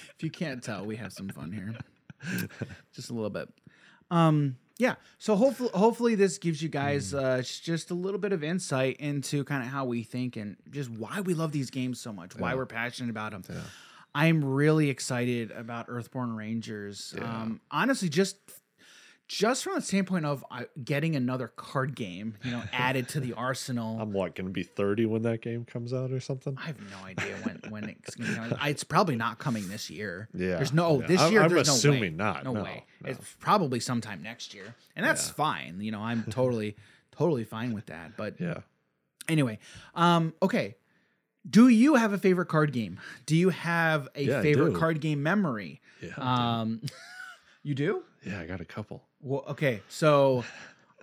[0.07, 1.75] if you can't tell, we have some fun here.
[2.93, 3.49] Just a little bit.
[4.11, 4.95] Um, yeah.
[5.17, 9.43] So hopefully, hopefully this gives you guys uh, just a little bit of insight into
[9.43, 12.49] kind of how we think and just why we love these games so much, why
[12.51, 12.55] Yeah.
[12.55, 13.43] we're passionate about them.
[13.49, 13.61] Yeah.
[14.15, 17.13] I'm really excited about Earthborne Rangers.
[17.17, 17.23] Yeah.
[17.23, 18.37] Um, honestly, just
[19.27, 23.33] just from the standpoint of uh, getting another card game, you know, added to the
[23.37, 23.97] arsenal.
[23.99, 26.57] I'm what gonna be 30 when that game comes out or something.
[26.61, 30.29] I have no idea when when it's going to It's probably not coming this year.
[30.33, 31.07] Yeah, There's no yeah.
[31.07, 31.41] this I'm- year.
[31.43, 31.77] I'm there's no way.
[31.77, 32.43] assuming not.
[32.43, 32.83] No, No, way.
[33.03, 33.09] no.
[33.11, 35.33] It's probably sometime next year, and that's Yeah.
[35.33, 35.81] fine.
[35.81, 36.75] You know, I'm totally
[37.11, 38.17] totally fine with that.
[38.17, 38.59] But Yeah.
[39.27, 39.59] anyway,
[39.95, 40.75] um, okay.
[41.49, 42.99] Do you have a favorite card game?
[43.25, 45.81] Do you have a Yeah, favorite card game memory?
[46.01, 46.11] Yeah.
[46.17, 46.81] Um,
[47.63, 48.03] you do?
[48.25, 49.03] yeah, I got a couple.
[49.21, 49.81] Well, okay.
[49.89, 50.43] So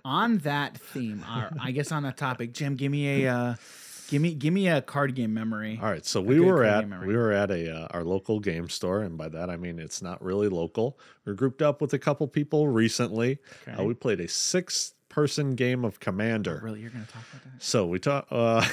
[0.05, 3.55] on that theme, or I guess on that topic, Jim, give me a uh,
[4.09, 5.79] give me give me a card game memory.
[5.81, 9.01] All right, so we were at we were at a uh, our local game store,
[9.01, 10.97] and by that I mean it's not really local.
[11.25, 13.39] We're grouped up with a couple people recently.
[13.67, 13.85] Uh, Okay.
[13.85, 16.61] we played a six person game of Commander.
[16.63, 17.61] Really, you're gonna talk about that?
[17.63, 18.65] So we talk uh,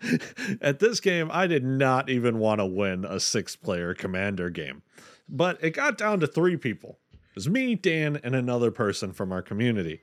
[0.60, 1.30] at this game.
[1.32, 4.82] I did not even want to win a six player Commander game,
[5.28, 6.98] but it got down to three people.
[7.36, 10.00] It was me, Dan, and another person from our community.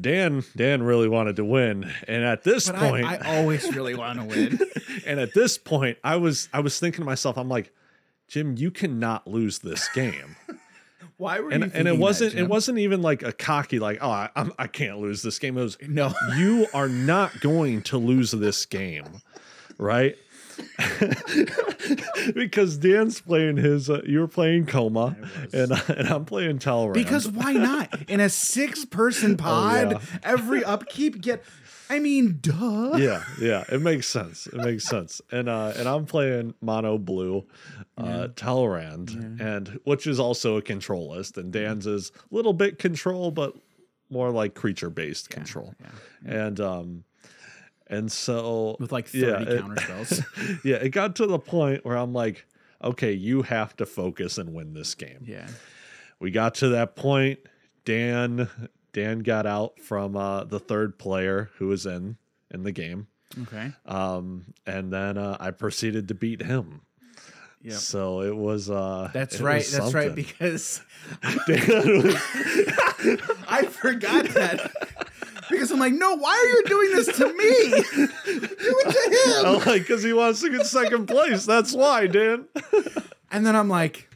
[0.00, 3.94] Dan, Dan really wanted to win, and at this But point, I, I always really
[3.94, 4.58] want to win.
[5.06, 7.74] and at this point, I was I was thinking to myself, I'm like,
[8.26, 10.34] Jim, you cannot lose this game.
[11.18, 11.70] Why were and you?
[11.74, 14.66] and it wasn't that, it wasn't even like a cocky like, oh, I, I'm, I
[14.66, 15.58] can't lose this game.
[15.58, 16.14] It was no.
[16.38, 19.20] you are not going to lose this game,
[19.76, 20.16] right?
[22.34, 23.90] because Dan's playing his.
[23.90, 25.16] Uh, you're playing Koma,
[25.52, 26.94] and and I'm playing Talrand.
[26.94, 28.08] Because why not?
[28.08, 30.00] In a six person pod, yeah.
[30.22, 31.44] every upkeep get.
[31.90, 32.96] I mean, duh.
[32.96, 34.46] yeah, yeah, it makes sense.
[34.46, 35.20] It makes sense.
[35.30, 37.44] And uh, and I'm playing mono blue,
[37.98, 41.36] uh, Talrand, and which is also a control list.
[41.36, 43.54] And Dan's is a little bit control, but
[44.08, 45.74] more like creature based control.
[46.24, 47.04] And um,
[47.92, 50.22] and so With like yeah, 30 it- counter spells.
[50.64, 52.44] yeah, it got to the point where I'm like,
[52.82, 55.24] okay, you have to focus and win this game.
[55.26, 55.46] yeah.
[56.18, 57.38] We got to that point.
[57.84, 58.48] Dan
[58.92, 62.16] Dan got out from uh, the third player who was in
[62.50, 63.06] in the game,
[63.42, 63.72] Okay.
[63.86, 66.82] um, and then uh, I proceeded to beat him.
[67.60, 67.74] Yeah.
[67.76, 68.70] So it was.
[68.70, 69.58] Uh, That's it right.
[69.58, 70.14] was That's right.
[70.14, 70.80] Because
[71.46, 72.14] Dan was-
[73.48, 74.70] I forgot that.
[75.52, 78.06] Because I'm like, no, why are you doing this to me?
[78.24, 78.48] Do
[78.84, 79.46] it to him.
[79.46, 81.46] I'm like, because he wants to get second place.
[81.46, 82.46] That's why, Dan.
[83.30, 84.08] And then I'm like,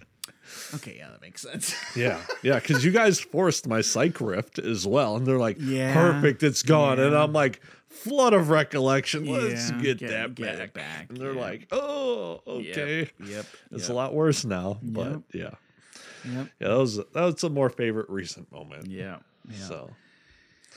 [0.75, 1.75] okay, yeah, that makes sense.
[1.97, 5.95] Yeah, yeah, because you guys forced my psych rift as well, and they're like, Yeah,
[5.95, 7.15] perfect, it's gone, and.
[7.17, 10.73] I'm like, flood of recollection, let's Yeah, get, get- that get back.
[10.75, 11.41] back, And they're yeah.
[11.41, 13.29] like, oh, okay, Yep.
[13.29, 13.47] Yep.
[13.73, 15.23] it's yep, a lot worse now, but Yep.
[15.33, 16.47] yeah, Yep.
[16.61, 18.91] yeah, that was that was a more favorite recent moment.
[18.91, 19.19] Yeah.
[19.49, 19.57] yeah.
[19.69, 19.91] So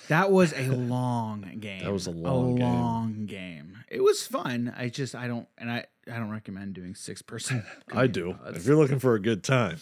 [0.09, 1.83] That was a long game.
[1.83, 2.65] That was a long game.
[2.65, 3.77] long game.
[3.87, 4.73] It was fun.
[4.75, 7.63] I just I don't and I I don't recommend doing six person.
[7.93, 8.37] I do.
[8.47, 9.77] If you're looking for a good time,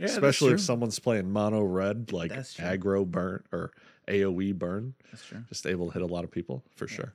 [0.00, 3.72] especially if someone's playing mono red, like aggro burn or
[4.08, 5.44] AOE burn, That's true.
[5.48, 7.14] just able to hit a lot of people for sure.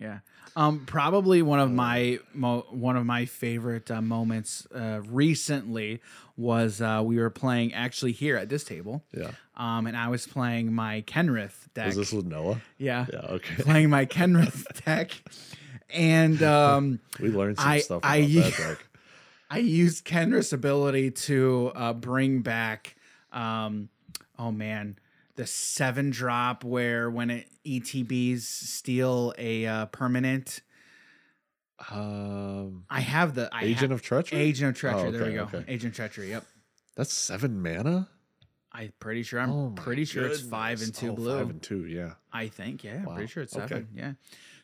[0.00, 0.18] Yeah.
[0.56, 6.00] Um, probably one of my mo- one of my favorite uh, moments uh, recently
[6.36, 9.04] was uh, we were playing actually here at this table.
[9.12, 9.30] Yeah.
[9.56, 11.86] Um, and I was playing my Kenrith deck.
[11.86, 12.60] Was this with Noah?
[12.78, 13.06] yeah.
[13.12, 13.18] Yeah.
[13.20, 13.54] Okay.
[13.62, 15.10] Playing my Kenrith deck,
[15.90, 18.84] and um, We learned some I- stuff about I- that deck.
[19.50, 22.96] I used Kenrith's ability to uh, bring back,
[23.32, 23.88] um,
[24.38, 24.98] oh man,
[25.38, 30.60] the seven drop where when it ETBs steal a uh, permanent.
[31.90, 34.38] Um, I have the I Agent ha- of Treachery.
[34.40, 35.08] Agent of Treachery.
[35.08, 35.42] Oh, there we go.
[35.44, 35.72] okay, okay.
[35.72, 36.30] Agent of Treachery.
[36.30, 36.44] Yep.
[36.96, 38.08] That's seven mana.
[38.72, 39.40] I'm pretty sure.
[39.40, 40.98] I'm Oh pretty sure it's five and goodness.
[41.00, 41.38] two Oh, blue.
[41.38, 41.86] Five and two.
[41.86, 42.14] Yeah.
[42.32, 42.82] I think.
[42.84, 42.96] Yeah.
[43.08, 43.66] I'm pretty sure it's Okay.
[43.68, 43.88] seven.
[43.94, 44.12] Yeah.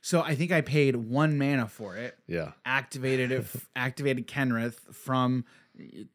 [0.02, 2.18] So I think I paid one mana for it.
[2.26, 2.52] Yeah.
[2.64, 3.38] Activated it.
[3.54, 5.44] f- activated Kenrith from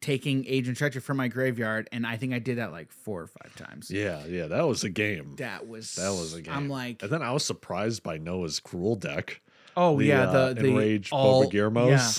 [0.02, 3.28] taking Agent Treachery from my graveyard, and I think I did that like four or
[3.28, 3.92] five times.
[3.92, 4.26] Yeah.
[4.26, 4.48] Yeah.
[4.48, 5.36] That was a game.
[5.38, 6.54] That was That was a game.
[6.54, 9.42] I'm like, and then I was surprised by Noah's cruel deck.
[9.78, 12.10] oh the, yeah, uh, the the enraged all- Boba yeah.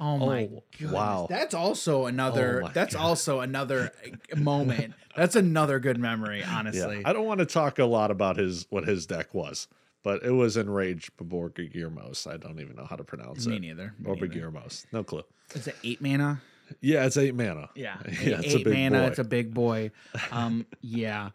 [0.00, 0.92] Oh my Oh, god!
[0.92, 1.26] wow.
[1.28, 2.62] That's also another.
[2.64, 3.02] Oh that's God.
[3.02, 3.92] also another
[4.36, 4.94] moment.
[5.16, 6.44] That's another good memory.
[6.44, 7.08] Honestly, Yeah.
[7.08, 9.66] I don't want to talk a lot about his what his deck was,
[10.04, 11.68] but it was enraged Baborga.
[12.32, 13.60] I don't even know how to pronounce me it.
[13.62, 13.94] neither.
[13.98, 14.28] Me neither.
[14.28, 14.86] Girmos.
[14.92, 15.24] No clue.
[15.56, 16.40] Is it eight mana.
[16.80, 17.70] Yeah, it's eight mana.
[17.74, 19.00] Yeah, Yeah, eight, it's a eight big mana.
[19.00, 19.06] boy.
[19.06, 19.90] It's a big boy.
[20.30, 21.30] Um, yeah.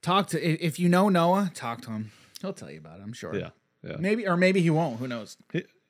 [0.00, 1.50] Talk to if you know Noah.
[1.54, 2.10] Talk to him.
[2.40, 3.02] He'll tell you about it.
[3.02, 3.34] I'm sure.
[3.34, 3.50] Yeah.
[3.84, 3.96] Yeah.
[3.98, 4.98] Maybe or maybe he won't.
[4.98, 5.36] Who knows?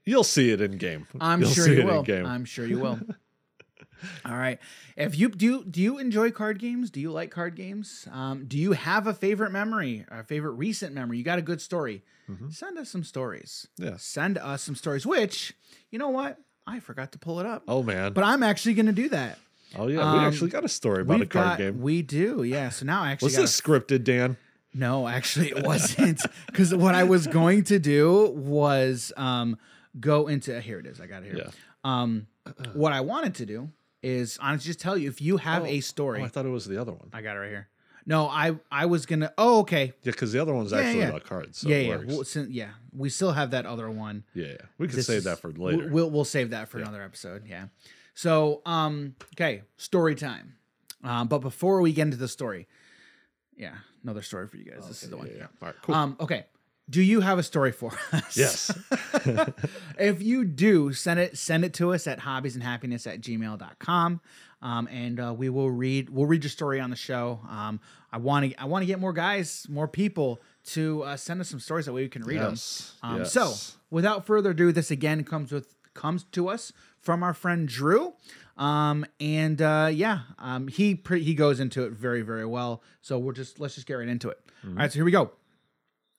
[0.04, 1.06] You'll see it in game.
[1.20, 2.04] I'm You'll sure you will.
[2.26, 2.98] I'm sure you will.
[4.24, 4.58] All right.
[4.96, 6.90] If you do, do you enjoy card games?
[6.90, 8.08] Do you like card games?
[8.10, 11.18] Um, do you have a favorite memory, a favorite recent memory?
[11.18, 12.02] You got a good story?
[12.50, 13.68] Send us some stories.
[13.78, 13.90] Mm-hmm.
[13.90, 13.96] Yeah.
[13.98, 15.04] Send us some stories.
[15.04, 15.52] Which
[15.90, 16.38] you know what?
[16.66, 18.12] I forgot to pull it up, Oh man.
[18.12, 19.38] but I'm actually going to do that.
[19.76, 21.80] oh yeah, um, we actually got a story about a card got- game.
[21.80, 22.42] We do.
[22.42, 22.68] Yeah.
[22.70, 24.36] So now I actually Was this scripted, Dan?
[24.74, 26.20] no, actually, it wasn't.
[26.46, 29.58] Because what I was going to do was um,
[30.00, 30.78] go into here.
[30.78, 31.00] It is.
[31.00, 31.44] I got it here.
[31.46, 31.50] Yeah.
[31.84, 32.26] Um,
[32.74, 33.70] what I wanted to do
[34.02, 36.22] is honestly just tell you if you have a Oh, story.
[36.22, 37.08] I thought it was the other one.
[37.12, 37.68] I got it right here.
[38.06, 39.32] No, I I was gonna.
[39.38, 39.86] Oh, okay.
[40.02, 41.08] Yeah, because the other one's Yeah, actually yeah.
[41.08, 41.58] about cards.
[41.58, 42.70] So yeah, yeah, well, sin- yeah.
[42.92, 44.24] We still have that other one.
[44.34, 44.56] yeah, yeah.
[44.78, 45.88] We can This save that for later.
[45.90, 47.44] We'll we'll save that for another episode.
[47.46, 47.66] Yeah.
[48.14, 50.56] So um, okay, story time.
[51.04, 52.68] Um, but before we get into the story,
[53.56, 54.86] yeah, another story for you guys.
[54.86, 55.26] this is the one.
[55.28, 55.46] yeah, yeah.
[55.60, 55.94] All right, cool.
[55.94, 56.46] Um, okay.
[56.92, 58.36] Do you have a story for us?
[58.36, 58.70] yes.
[59.98, 64.20] if you do, send it send it to us at hobbiesandhappiness at gmail.com.
[64.60, 67.40] Um, and uh, we will read we'll read your story on the show.
[67.48, 67.80] Um,
[68.12, 70.40] I want to I want to get more guys, more people
[70.74, 73.16] to uh, send us some stories that way we can read Yes, them.
[73.22, 73.54] Um, So
[73.90, 78.12] without further ado, this again comes with comes to us from our friend Drew.
[78.58, 82.82] Um, and uh, yeah, um, he pre- he goes into it very very well.
[83.00, 84.38] So we're just let's just get right into it.
[84.64, 85.32] All right, so here we go.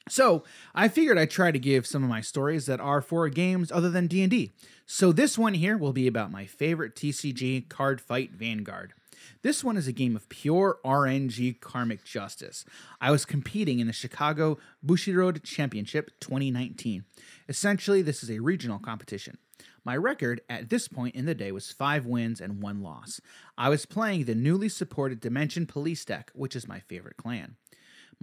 [0.10, 0.44] So
[0.76, 3.90] I figured I'd try to give some of my stories that are for games other
[3.90, 4.54] than D and D.
[4.86, 8.94] So this one here will be about my favorite TCG Cardfight Vanguard.
[9.42, 12.66] This one is a game of pure RNG karmic justice.
[13.00, 17.06] I was competing in the Chicago Bushiroad Championship 2019.
[17.48, 19.38] Essentially, this is a regional competition.
[19.86, 23.20] My record at this point in the day was five wins and one loss.
[23.58, 27.56] I was playing the newly supported Dimension Police deck, which is my favorite clan.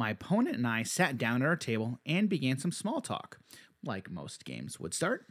[0.00, 3.38] My opponent and I sat down at our table and began some small talk,
[3.84, 5.26] like most games would start.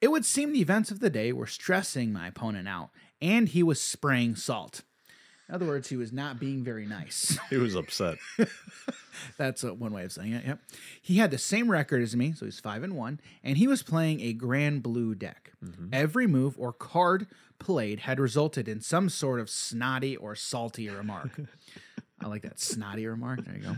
[0.00, 2.88] It would seem the events of the day were stressing my opponent out,
[3.20, 4.84] and he was spraying salt.
[5.50, 7.38] In other words, he was not being very nice.
[7.50, 8.16] He was upset.
[9.36, 10.46] That's uh one way of saying it.
[10.46, 10.60] Yep.
[11.02, 13.82] He had the same record as me, so he's five and one, and he was
[13.82, 15.52] playing a Granblue deck.
[15.92, 17.26] Every move or card
[17.58, 21.38] played had resulted in some sort of snotty or salty remark.
[22.20, 23.44] I like that snotty remark.
[23.44, 23.76] There you go.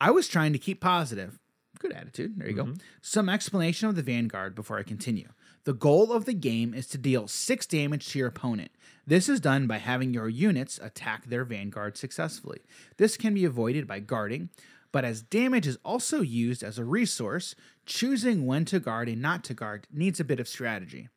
[0.00, 1.38] I was trying to keep positive.
[1.78, 2.38] Good attitude.
[2.38, 2.64] There you go.
[2.64, 2.74] Mm-hmm.
[3.00, 5.28] Some explanation of the Vanguard before I continue.
[5.64, 8.70] The goal of the game is to deal six damage to your opponent.
[9.06, 12.60] This is done by having your units attack their Vanguard successfully.
[12.96, 14.50] This can be avoided by guarding,
[14.92, 17.54] but as damage is also used as a resource,
[17.86, 21.08] choosing when to guard and not to guard needs a bit of strategy.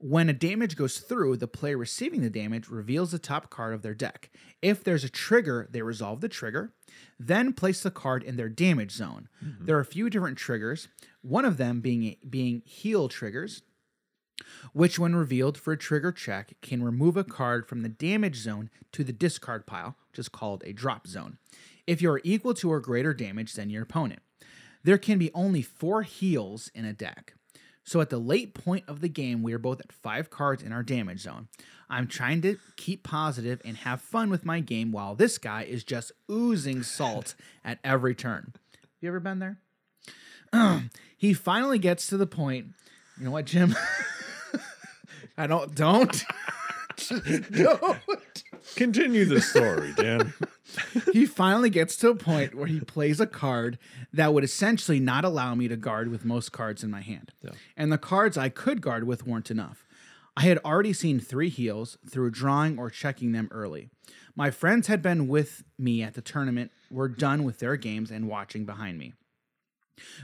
[0.00, 3.82] When a damage goes through, the player receiving the damage reveals the top card of
[3.82, 4.30] their deck.
[4.62, 6.72] If there's a trigger, they resolve the trigger,
[7.18, 9.28] then place the card in their damage zone.
[9.44, 9.66] Mm-hmm.
[9.66, 10.86] There are a few different triggers,
[11.22, 13.62] one of them being being heal triggers,
[14.72, 18.70] which when revealed for a trigger check can remove a card from the damage zone
[18.92, 21.38] to the discard pile, which is called a drop zone.
[21.88, 24.20] If you are equal to or greater damage than your opponent.
[24.84, 27.34] There can be only 4 heals in a deck.
[27.88, 30.74] So at the late point of the game, we are both at five cards in
[30.74, 31.48] our damage zone.
[31.88, 35.84] I'm trying to keep positive and have fun with my game while this guy is
[35.84, 37.34] just oozing salt
[37.64, 38.52] at every turn.
[39.00, 39.58] You ever been there?
[41.16, 42.66] he finally gets to the point.
[43.18, 43.74] You know what, Jim?
[45.38, 46.24] I don't don't.
[47.50, 47.98] don't.
[48.76, 50.34] Continue the story, Dan.
[51.14, 53.78] He finally gets to a point where he plays a card
[54.12, 57.32] that would essentially not allow me to guard with most cards in my hand.
[57.74, 59.86] And the cards I could guard with weren't enough.
[60.36, 63.88] I had already seen three heals through drawing or checking them early.
[64.36, 68.28] My friends had been with me at the tournament, were done with their games and
[68.28, 69.14] watching behind me.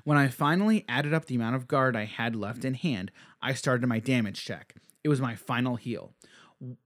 [0.05, 3.11] When I finally added up the amount of guard I had left in hand,
[3.43, 4.75] I started my damage check.
[5.03, 6.13] It was my final heal.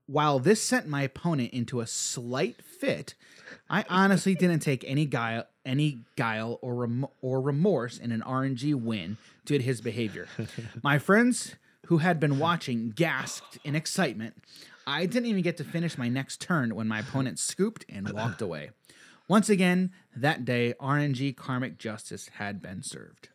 [0.05, 3.13] While this sent my opponent into a slight fit,
[3.69, 8.75] I honestly didn't take any guile, any guile or rem- or remorse in an RNG
[8.75, 10.27] win due to his behavior.
[10.83, 11.55] My friends
[11.87, 14.35] who had been watching gasped in excitement.
[14.85, 18.41] I didn't even get to finish my next turn when my opponent scooped and walked
[18.41, 18.71] away.
[19.27, 23.29] Once again, that day, RNG karmic justice had been served.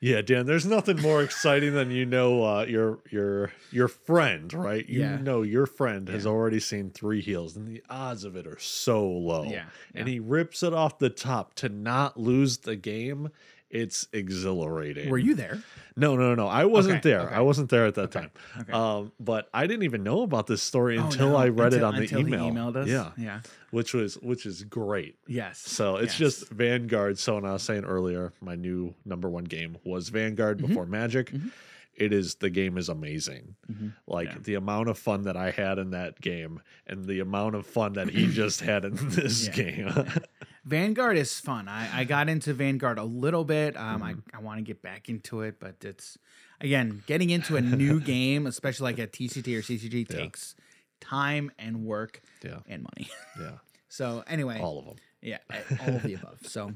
[0.00, 4.86] Yeah, Dan, there's nothing more exciting than you know uh, your your your friend, right?
[4.88, 5.16] You Yeah.
[5.16, 9.06] know your friend has already seen three heals, and the odds of it are so
[9.08, 9.50] low.
[9.50, 13.30] Yeah, And he rips it off the top to not lose the game.
[13.68, 15.10] It's exhilarating.
[15.10, 15.60] Were you there?
[15.96, 16.46] No, no, no.
[16.46, 17.20] I wasn't Okay, there.
[17.22, 17.34] okay.
[17.34, 18.30] I wasn't there at that time.
[18.60, 18.70] okay.
[18.72, 21.36] Um, but I didn't even know about this story until Oh, no.
[21.36, 22.44] I read Until- it on the until he email.
[22.50, 22.86] emailed us?
[22.88, 23.40] Yeah, Yeah.
[23.72, 25.16] which was which is great.
[25.26, 25.58] Yes.
[25.58, 26.38] So it's Yes.
[26.40, 27.18] just Vanguard.
[27.18, 30.68] So when I was saying earlier, my new number one game was Vanguard Mm-hmm.
[30.68, 31.32] before Magic.
[31.96, 33.56] It is the game is amazing.
[34.06, 34.36] Like Mm-hmm.
[34.38, 34.42] Yeah.
[34.42, 37.94] the amount of fun that I had in that game, and the amount of fun
[37.94, 39.52] that he just had in this Yeah.
[39.54, 40.10] game.
[40.64, 41.68] Vanguard is fun.
[41.68, 43.76] I, I got into Vanguard a little bit.
[43.76, 44.20] Um, Mm-hmm.
[44.34, 46.18] I, I want to get back into it, but it's
[46.60, 50.16] again getting into a new game, especially like a TCG or CCG, Yeah.
[50.16, 50.54] takes
[51.00, 53.08] time and work yeah, and money.
[53.40, 54.96] yeah, So anyway, all of them.
[55.22, 55.38] yeah,
[55.86, 56.38] all of the above.
[56.42, 56.72] So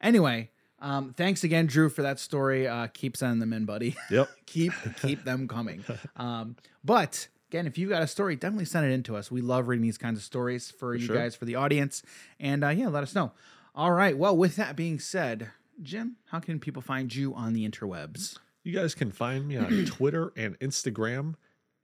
[0.00, 0.50] anyway,
[0.84, 2.68] um, thanks again, Drew, for that story.
[2.68, 3.96] Uh, keep sending them in, buddy.
[4.10, 4.28] Yep.
[4.44, 5.82] keep keep them coming.
[6.16, 9.30] Um, but again, if you've got a story, definitely send it in to us.
[9.30, 11.16] We love reading these kinds of stories for, you sure.
[11.16, 12.02] guys, for the audience,
[12.38, 13.32] and uh, yeah, let us know.
[13.74, 14.16] All right.
[14.16, 15.50] Well, with that being said,
[15.82, 18.38] Jim, how can people find you on the interwebs?
[18.62, 21.34] You guys can find me on Twitter and Instagram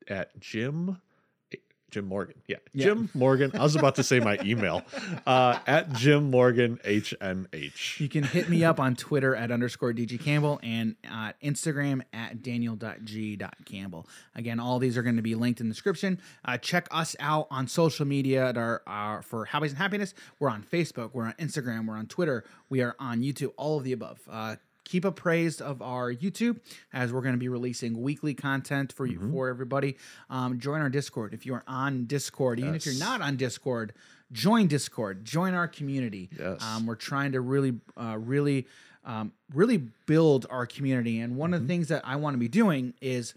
[0.08, 1.00] at Jim
[1.90, 2.36] Jim Morgan.
[2.46, 2.56] Yeah.
[2.72, 2.86] Yeah.
[2.86, 3.50] Jim Morgan.
[3.54, 4.82] I was about to say my email.
[5.26, 8.00] Uh, at Jim Morgan HNH.
[8.00, 12.42] You can hit me up on Twitter at underscore DG Campbell and uh, Instagram at
[12.42, 14.06] daniel.g.campbell.
[14.34, 16.20] Again, all these are going to be linked in the description.
[16.44, 20.14] Uh, check us out on social media at our, our for Hobbies and Happiness.
[20.38, 23.84] We're on Facebook, we're on Instagram, we're on Twitter, we are on YouTube, all of
[23.84, 24.20] the above.
[24.90, 26.58] Keep appraised of our YouTube
[26.92, 29.96] as we're going to be releasing weekly content for you for everybody.
[30.28, 32.58] Um, join our Discord if you are on Discord.
[32.58, 33.92] Even if you're not on Discord,
[34.32, 35.24] join Discord.
[35.24, 36.28] Join our community.
[36.36, 36.60] Yes.
[36.60, 38.66] Um, we're trying to really, uh, really,
[39.04, 39.76] um, really
[40.06, 41.20] build our community.
[41.20, 41.54] And one Mm-hmm.
[41.54, 43.34] of the things that I want to be doing is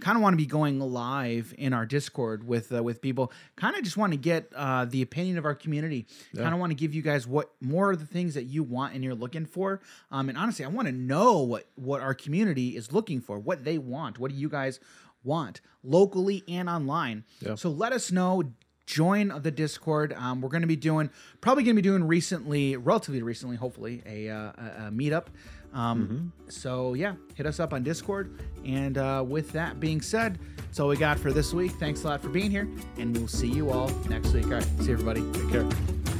[0.00, 3.32] kind of want to be going live in our Discord with uh, with people.
[3.56, 6.06] Kind of just want to get uh, the opinion of our community.
[6.34, 8.94] Kind of want to give you guys what more of the things that you want
[8.94, 9.80] and you're looking for.
[10.10, 13.64] Um, and honestly, I want to know what what our community is looking for, what
[13.64, 14.18] they want.
[14.18, 14.80] What do you guys
[15.24, 17.24] want locally and online?
[17.40, 17.54] Yeah.
[17.54, 18.42] So let us know.
[18.84, 20.12] Join the Discord.
[20.12, 21.08] Um, we're going to be doing
[21.40, 25.26] probably going to be doing recently, relatively recently, hopefully a, uh, a, a meetup.
[25.72, 28.38] Um, So yeah, hit us up on Discord.
[28.64, 31.72] And uh, with that being said, that's all we got for this week.
[31.72, 32.68] Thanks a lot for being here,
[32.98, 34.44] and we'll see you all next week.
[34.46, 35.22] All right, see you, everybody.
[35.32, 36.11] Take care.